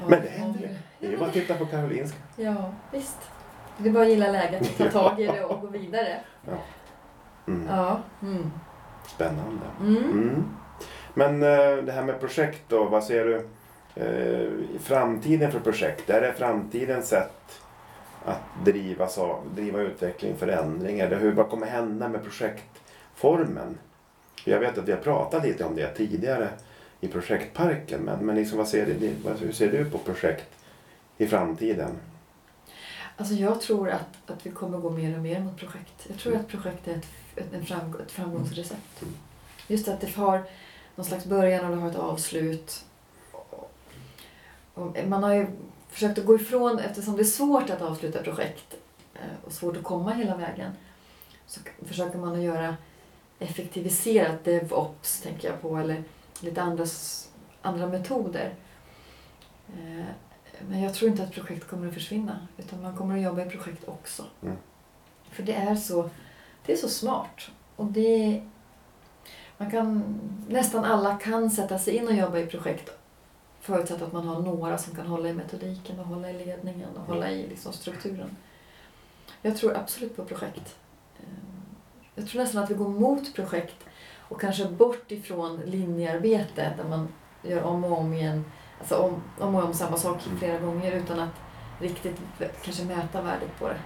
[0.00, 0.66] Ja, Men det händer ju.
[0.66, 2.18] ja, Det är ju bara att titta på Karolinska.
[2.36, 3.18] Ja, visst.
[3.78, 6.20] Det är bara att gilla läget, ta tag i det och gå vidare.
[7.46, 7.66] Mm.
[7.68, 8.00] Ja.
[8.22, 8.50] Mm.
[9.06, 9.66] Spännande.
[9.80, 9.96] Mm.
[9.96, 10.44] Mm.
[11.14, 13.46] Men eh, det här med projekt då, vad ser du?
[14.02, 16.10] eh, framtiden för projekt?
[16.10, 17.60] Är det framtidens sätt
[18.24, 21.00] att driva, sa- driva utveckling, förändring?
[21.00, 23.78] Eller hur, vad kommer hända med projektformen?
[24.44, 26.48] Jag vet att vi har pratat lite om det tidigare
[27.00, 30.48] i projektparken, men, men liksom, vad ser du, vad, hur ser du på projekt
[31.18, 31.90] i framtiden?
[33.16, 36.06] Alltså jag tror att, att vi kommer gå mer och mer mot projekt.
[36.08, 37.06] Jag tror att projekt är ett,
[37.36, 39.02] ett, en framgång, ett framgångsrecept.
[39.02, 39.14] Mm.
[39.66, 40.42] Just att det har
[40.94, 42.84] någon slags början och det har ett avslut.
[44.74, 45.46] Och man har ju
[45.94, 48.74] försökt att gå ifrån, eftersom det är svårt att avsluta projekt
[49.14, 50.72] eh, och svårt att komma hela vägen,
[51.46, 52.76] så försöker man att göra
[53.38, 56.04] effektiviserat DevOps, tänker jag på, eller
[56.40, 56.86] lite andra,
[57.62, 58.54] andra metoder.
[59.68, 60.04] Eh,
[60.68, 63.50] Men jag tror inte att projekt kommer att försvinna, utan man kommer att jobba i
[63.50, 64.24] projekt också.
[64.42, 64.56] Mm.
[65.30, 66.10] För det är så,
[66.66, 67.50] det är så smart.
[67.76, 68.42] Och det,
[69.58, 72.90] man kan, nästan alla kan sätta sig in och jobba i projekt
[73.64, 77.02] förutsatt att man har några som kan hålla i metodiken och hålla i ledningen och
[77.14, 78.36] hålla i liksom strukturen.
[79.42, 80.76] Jag tror absolut på projekt.
[81.16, 81.24] Eh,
[82.14, 83.76] Jag tror nästan att vi går mot projekt
[84.28, 87.08] och kanske bort ifrån linjearbete där man
[87.42, 88.44] gör om och om igen,
[88.78, 91.34] alltså om, om och om samma sak flera gånger utan att
[91.80, 92.20] riktigt
[92.64, 93.78] kanske mäta värdet på det.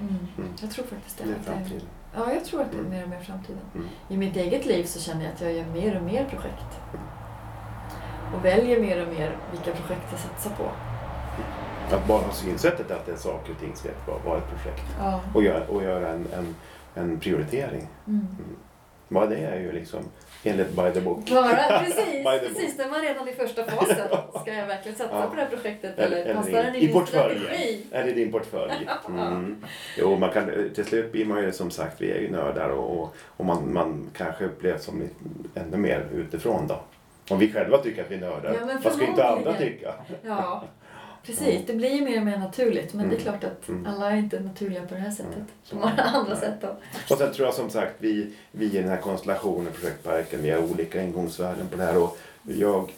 [0.00, 0.18] Mm.
[0.38, 0.52] Mm.
[0.60, 1.24] Jag tror faktiskt det.
[1.24, 1.82] Det är framtiden.
[2.14, 3.60] Ja, jag tror att det är mer och mer framtiden.
[3.74, 3.88] Mm.
[4.08, 6.80] I mitt eget liv så känner jag att jag gör mer och mer projekt.
[8.36, 10.70] Och väljer mer och mer vilka projekt jag satsar på.
[11.96, 13.88] Att bara ha synsättet att det är saker och ting ska
[14.24, 14.82] vara- ett projekt.
[14.98, 15.20] Ja.
[15.34, 16.54] Och göra, och göra en, en,
[16.94, 17.88] en prioritering.
[18.06, 18.26] Mm.
[19.08, 20.00] Vad det är ju liksom
[20.44, 21.30] enligt by the book.
[21.30, 22.78] Bara, precis.
[22.78, 23.96] När man redan i första fasen
[24.42, 25.26] ska jag verkligen satsa Ja.
[25.30, 27.86] på det här projektet Eller- eller, passar den i- i, min strategi?
[27.92, 28.88] Är det din portfölj?
[29.08, 29.64] Mm.
[29.98, 33.00] Jo, man kan, till slut blir man ju som sagt, vi är ju nördar och,
[33.00, 35.14] och, och man, man kanske upplevs som lite,
[35.60, 36.80] ännu mer utifrån då.
[37.30, 39.94] Om vi själva tycker att vi är nördar, Ja, vad ska inte andra tycka?
[40.22, 40.64] Ja,
[41.22, 41.66] precis.
[41.66, 42.94] Det blir ju mer och mer naturligt.
[42.94, 43.38] Men det är Mm.
[43.38, 43.86] klart att Mm.
[43.86, 45.34] alla är inte naturliga på det här sättet.
[45.36, 45.46] Mm.
[45.70, 46.40] De har andra Nej.
[46.40, 46.68] sätt då.
[47.14, 50.58] Och sen tror jag som sagt, vi, vi i den här konstellationen, Projektparken, vi har
[50.58, 52.02] olika ingångsvärden på det här.
[52.02, 52.92] Och jag,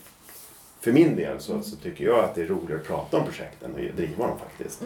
[0.81, 3.73] för min del så, så tycker jag att det är roligare att prata om projekten
[3.75, 4.83] och driva dem faktiskt.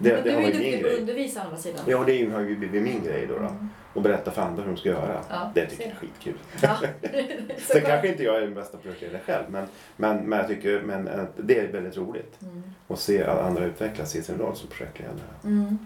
[0.00, 0.12] Mm.
[0.12, 1.00] Det, men det du har är ju duktig på att grej.
[1.00, 1.80] undervisa å andra sidan.
[1.86, 3.34] Ja, det är ju- har ju blivit min grej då.
[3.34, 3.40] då.
[3.40, 3.68] Mm.
[3.94, 5.20] Och berätta för andra hur de ska göra.
[5.30, 6.34] Ja, det tycker jag är skitkul.
[6.62, 6.76] Ja.
[7.58, 10.80] Så Sen kanske inte jag är den bästa projektledaren själv, men, men, men jag tycker
[10.82, 12.62] men, att det är väldigt roligt Mm.
[12.88, 15.14] att se att andra utvecklas i sin roll som projektledare.
[15.44, 15.78] Mm.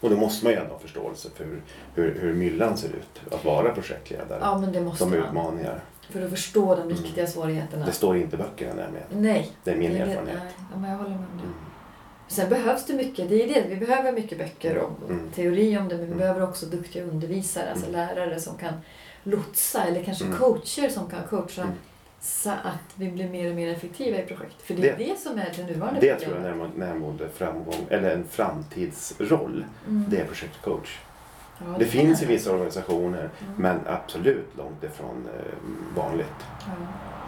[0.00, 1.60] Och då måste man ju ändå ha förståelse för hur,
[1.94, 4.38] hur, hur myllan ser ut, att vara projektledare.
[4.42, 5.18] Ja, men det måste Som man.
[5.18, 5.80] utmaningar.
[6.10, 6.88] För att förstå de Mm.
[6.96, 7.86] riktiga svårigheterna.
[7.86, 9.06] Det står inte i böckerna nämligen.
[9.10, 9.50] Nej.
[9.64, 10.38] Det är min det- erfarenhet.
[10.42, 11.42] Nej, ja, men jag håller med om det.
[11.42, 11.54] Mm.
[12.28, 15.30] Sen behövs det mycket, det är det, vi behöver mycket böcker och och Mm.
[15.34, 16.18] teori om det, men vi Mm.
[16.18, 18.00] behöver också duktiga undervisare, alltså Mm.
[18.00, 18.72] lärare som kan
[19.22, 20.38] lotsa eller kanske Mm.
[20.38, 21.74] coacher som kan coacha Mm.
[22.20, 24.62] så att vi blir mer och mer effektiva i projekt.
[24.62, 28.10] För det är det, som är det nuvarande Det tror jag närmare, närmare framgång, eller
[28.14, 29.64] en framtidsroll.
[29.88, 30.04] Mm.
[30.10, 30.98] Det är projektcoach.
[31.58, 33.54] Ja, Det kan finns i vissa organisationer, Mm.
[33.56, 35.54] men absolut långt ifrån eh,
[35.96, 36.34] vanligt.
[36.60, 36.72] Ja.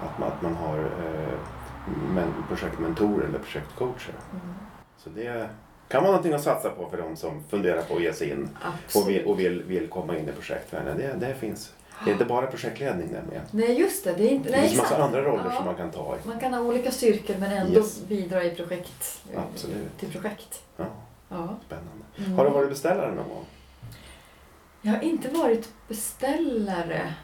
[0.07, 1.39] Att man, att man har eh,
[2.15, 4.15] men, projektmentorer eller projektcoacher.
[4.33, 4.55] Mm.
[5.07, 5.49] Så det
[5.89, 8.43] kan vara någonting att satsa på för de som funderar på att ge sig in
[8.61, 9.09] och Absolut.
[9.09, 10.97] vill, och vill, vill komma in i projektvärlden.
[10.99, 11.73] Det, det finns.
[12.05, 13.43] Det är inte bara projektledning nämligen.
[13.51, 14.13] Nej, just det.
[14.13, 15.03] Det, är inte, Det nej, finns massa exakt.
[15.15, 15.57] andra roller Ja.
[15.57, 16.29] som man kan ta i.
[16.29, 18.05] Man kan ha olika styrkor men ändå Yes.
[18.09, 19.23] bidra i projekt.
[19.37, 19.99] Absolut.
[19.99, 20.63] Till projekt.
[20.77, 20.85] Ja,
[21.29, 21.57] Ja.
[21.67, 22.05] spännande.
[22.19, 22.33] Mm.
[22.33, 23.45] Har du varit beställare någon gång?
[24.83, 27.15] Jag har inte varit beställare.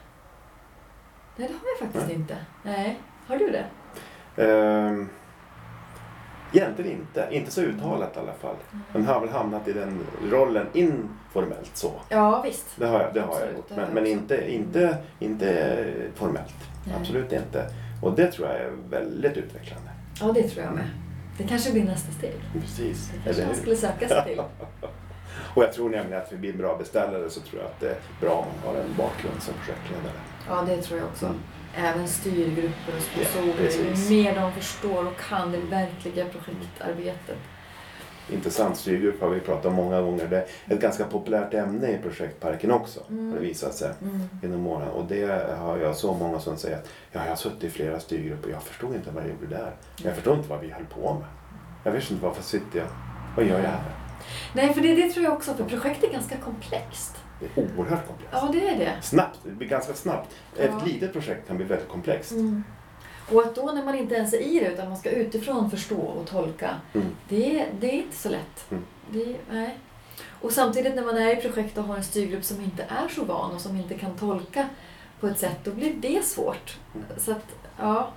[1.36, 2.14] Nej, det har jag faktiskt Nej.
[2.14, 2.36] inte.
[2.62, 2.98] Nej.
[3.26, 3.64] Har du det?
[4.44, 5.08] Ehm,
[6.52, 7.28] Egentligen inte.
[7.30, 8.56] Inte så uttalat i alla fall.
[8.92, 10.00] Men har väl hamnat i den
[10.30, 11.92] rollen informellt så.
[12.08, 12.66] Ja, visst.
[12.76, 13.70] Det har jag, det har jag gjort.
[13.76, 15.76] Men, men inte, inte, inte
[16.14, 16.54] formellt.
[16.86, 16.96] Nej.
[17.00, 17.66] Absolut inte.
[18.02, 19.90] Och det tror jag är väldigt utvecklande.
[20.20, 20.88] Ja, det tror jag med.
[21.38, 22.34] Det kanske blir nästa steg.
[22.60, 23.10] Precis.
[23.14, 24.42] Det kanske man skulle söka sig till.
[25.54, 27.96] Och jag tror nämligen att vi blir bra beställare så tror jag att det är
[28.20, 30.20] bra om man har en bakgrund som projektledare.
[30.48, 31.34] Ja, det tror jag också.
[31.76, 33.56] Även styrgrupper och Ja, sponsorer.
[33.56, 34.10] precis.
[34.10, 37.38] ju mer de förstår och kan det verkliga projektarbetet.
[38.30, 40.26] Intressant styrgrupp har vi pratat om många gånger.
[40.28, 43.00] Det är ett ganska populärt ämne i projektparken också.
[43.10, 43.28] Mm.
[43.32, 44.20] Har det visat sig Mm.
[44.42, 44.88] genom åren.
[44.88, 48.00] Och det har jag så många som säger att ja, jag har suttit i flera
[48.00, 49.72] styrgrupper och jag förstod inte vad jag gjorde där.
[50.02, 51.28] Jag förstod inte vad vi höll på med.
[51.84, 52.86] Jag visste inte varför sitter jag.
[53.36, 53.80] Vad gör jag här?
[54.54, 55.54] Nej, för det, det tror jag också.
[55.54, 57.16] För projekt är ganska komplext.
[57.54, 58.32] Det är oerhört komplext.
[58.42, 58.92] Ja, det är det.
[59.02, 60.30] Snabbt, det blir ganska snabbt.
[60.56, 60.84] Ett Ja.
[60.84, 62.32] litet projekt kan bli väldigt komplext.
[62.32, 62.64] Mm.
[63.32, 65.96] Och att då när man inte ens är i det utan man ska utifrån förstå
[66.00, 66.70] och tolka.
[66.92, 67.06] Mm.
[67.28, 68.70] Det, det är inte så lätt.
[68.70, 68.84] Mm.
[69.10, 69.78] Det, nej.
[70.40, 73.24] Och samtidigt när man är i projekt och har en styrgrupp som inte är så
[73.24, 74.68] van och som inte kan tolka
[75.20, 76.78] på ett sätt, då blir det svårt.
[76.94, 77.06] Mm.
[77.18, 77.46] Så att,
[77.78, 78.10] ja.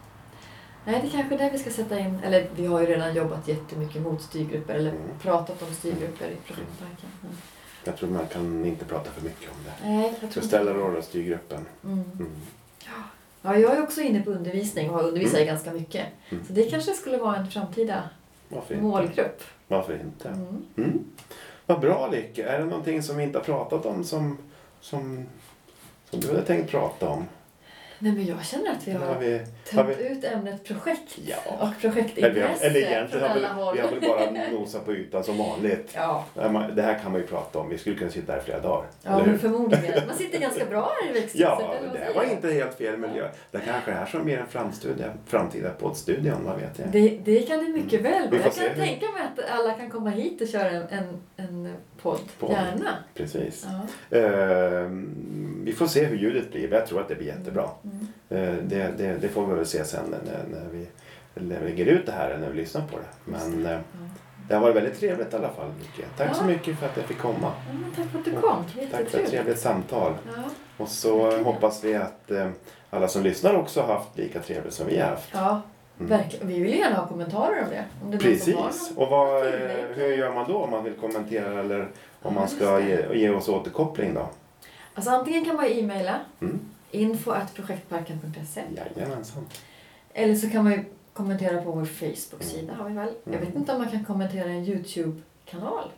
[0.86, 3.15] Nej, det är kanske är där vi ska sätta in, eller vi har ju redan
[3.15, 5.01] jobbat jättemycket mot styrgrupper eller Mm.
[5.21, 7.09] pratat om styrgrupper i projektbanken.
[7.86, 9.89] Jag tror man kan inte prata för mycket om det.
[9.89, 11.65] Nej, jag tror styrgruppen.
[11.83, 12.03] Mm.
[12.19, 12.31] Mm.
[13.41, 15.47] Ja, jag är också inne på undervisning och har undervisat Mm.
[15.47, 16.05] ganska mycket.
[16.29, 16.45] Mm.
[16.45, 18.09] Så det kanske skulle vara en framtida
[18.49, 19.43] Varför målgrupp.
[19.67, 20.29] Varför inte?
[20.29, 20.65] Mm.
[20.77, 21.03] Mm.
[21.65, 22.43] Vad bra Lycke.
[22.43, 24.38] Är det någonting som vi inte har pratat om som,
[24.81, 25.25] som,
[26.09, 27.25] som du hade tänkt prata om?
[27.99, 29.31] Nej, men jag känner att vi har har vi,
[29.71, 31.35] har tömt vi, ut ämnet projekt Ja.
[31.59, 33.75] och projektintresse eller egentligen har alla vi, håll.
[33.75, 35.91] vi har väl bara nosat på ytan som vanligt.
[35.95, 36.41] Ja, Det
[36.81, 37.69] här här kan man ju prata om.
[37.69, 38.85] Vi skulle kunna sitta här flera dagar.
[39.03, 40.07] ja men förmodligen.
[40.07, 41.39] Man sitter ganska bra här i växthuset.
[41.39, 43.29] Ja, det säger var inte helt fel miljö.
[43.51, 46.87] Det kanske är som blir en framstudie, framtida poddstudion, vad vet jag.
[46.91, 48.29] Det, det kan det mycket väl Mm.
[48.31, 48.45] Vi vara.
[48.47, 51.73] Jag kan hur- tänka mig att alla kan komma hit och köra en, en, en
[52.01, 52.19] podd.
[52.39, 52.51] Podd.
[52.51, 52.89] Gärna.
[53.13, 53.67] Precis.
[54.11, 54.17] Ja.
[54.17, 56.73] Ehm, vi får se hur ljudet blir.
[56.73, 57.69] Jag tror att det blir jättebra.
[57.91, 58.07] Mm.
[58.69, 60.88] Det, det, det får vi väl se sen när, när, vi,
[61.65, 63.31] lägger ut det här, när vi lyssnar på det.
[63.31, 63.77] Men eh, Ja.
[64.49, 65.71] det har varit väldigt trevligt i alla fall.
[65.79, 66.05] Micke.
[66.17, 66.33] Tack Ja.
[66.33, 67.51] så mycket för att jag fick komma.
[67.71, 68.63] Ja, tack för att du kom.
[68.91, 70.13] Tack för ett trevligt samtal.
[70.36, 70.43] Ja.
[70.77, 71.45] Och så Verkligen.
[71.45, 72.49] hoppas vi att eh,
[72.89, 75.29] alla som lyssnar också har haft lika trevligt som vi har haft.
[75.33, 75.61] ja,
[75.99, 76.09] Mm.
[76.09, 76.47] verkligen.
[76.47, 77.83] Vi vill gärna ha kommentarer om det.
[78.03, 78.91] Om det Precis.
[78.95, 79.43] Och vad,
[79.95, 81.88] hur gör man då om man vill kommentera eller om
[82.23, 82.86] Ja, man ska det.
[83.13, 84.29] ge, ge oss återkoppling då?
[84.93, 86.59] Alltså antingen kan man e-maila Mm.
[86.91, 89.45] info.projektparken.se Jajamensan.
[90.13, 93.13] eller så kan man ju kommentera på vår Facebook-sida har vi väl.
[93.23, 93.45] Jag Mm.
[93.45, 95.89] vet inte om man kan kommentera en YouTube-kanal.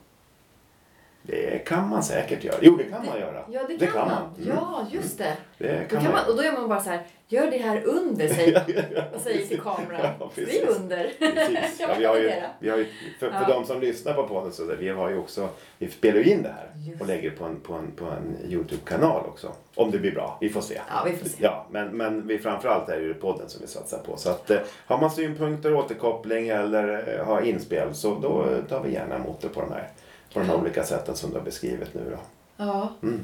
[1.28, 2.56] Det kan man säkert göra.
[2.62, 3.44] Jo, det kan man göra.
[3.52, 4.08] Ja, det kan, Det kan man.
[4.08, 4.36] man.
[4.46, 4.58] Mm.
[4.58, 5.34] Ja, just det.
[5.58, 7.84] Det Då kan kan man och då gör man bara så här, gör det här
[7.86, 9.04] under, säger man.
[9.16, 10.02] Och säger till kameran.
[10.20, 11.12] Ja, Skriv under.
[11.20, 11.78] Precis.
[11.78, 12.50] Kan Ja, vi har ju, kommentera?
[12.60, 12.86] vi har ju,
[13.20, 13.48] för, för Ja.
[13.48, 16.44] de som lyssnar på podden så där, vi har ju också, vi spelar ju in
[16.44, 17.02] det här Just.
[17.02, 19.52] och lägger på en, på en, på en Youtube-kanal också.
[19.76, 20.82] Om det blir bra, vi får se.
[20.90, 21.38] Ja, vi får se.
[21.44, 24.18] Ja, men, men vi, framförallt är det ju podden som vi satsar på.
[24.18, 28.94] Så att, eh, har man synpunkter, återkoppling eller eh, har inspel så då tar vi
[28.94, 29.88] gärna emot det på de här,
[30.34, 32.18] på de olika sätten som du har beskrivit nu då.
[32.58, 33.20] Ja, Mm.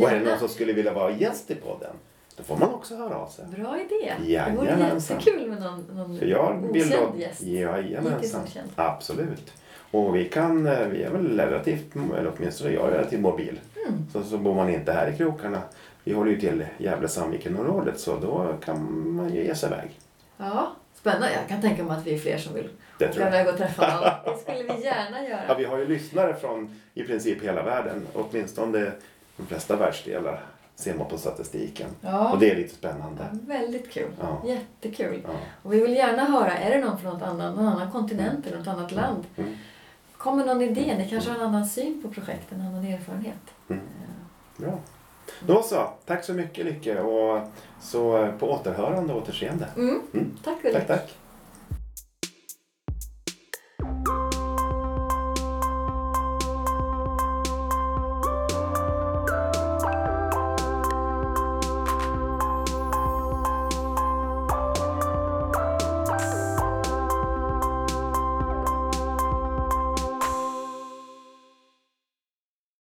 [0.00, 1.90] Och är det någon som skulle vilja vara gäst i podden,
[2.36, 3.44] då får man också höra av sig.
[3.56, 4.12] bra idé.
[4.18, 5.18] Det vore Jajamensan.
[5.18, 6.96] jättekul med någon, någon För jag vill då...
[6.96, 7.42] okänd gäst.
[7.42, 8.42] Jajamensan.
[8.44, 8.68] okänd.
[8.76, 9.52] Absolut.
[9.90, 13.60] Och vi kan, eh, vi är väl relativt, eller åtminstone jag är relativt mobil.
[13.88, 14.06] Mm.
[14.12, 15.62] Så, så bor man inte här i krokarna.
[16.04, 19.90] Vi håller ju till Gävle-Sandviken-området så då kan man ju ge sig iväg.
[20.36, 21.32] Ja, spännande.
[21.32, 22.68] Jag kan tänka mig att vi är fler som vill
[23.06, 23.34] Det tror jag.
[23.34, 24.34] iväg och träffa någon.
[24.34, 25.54] Det skulle vi gärna Ja, göra.
[25.58, 28.06] vi har ju lyssnare från i princip hela världen.
[28.14, 28.92] Åtminstone
[29.36, 30.40] de flesta världsdelar
[30.74, 31.88] ser man på statistiken.
[32.00, 33.24] Ja, Och det är lite spännande.
[33.32, 34.10] väldigt kul.
[34.20, 34.42] Ja.
[34.46, 35.20] Jättekul.
[35.24, 35.30] Ja.
[35.62, 38.58] Och vi vill gärna höra, är det någon från något annan, någon annan kontinent eller
[38.58, 39.24] något annat land?
[39.36, 39.56] Mm.
[40.16, 40.94] Kommer någon idé?
[40.98, 43.36] Ni kanske har en annan syn på projekt, en annan erfarenhet?
[43.68, 43.82] Mm.
[44.56, 44.64] Ja.
[44.64, 44.78] Bra.
[45.46, 45.88] Då så.
[46.06, 47.00] Tack så mycket Lycke.
[47.00, 47.40] Och
[47.80, 49.66] så eh, på återhörande och återseende.
[49.76, 50.00] Mm.
[50.14, 50.36] Mm.
[50.44, 50.56] Tack.
[50.72, 51.14] Tack, tack.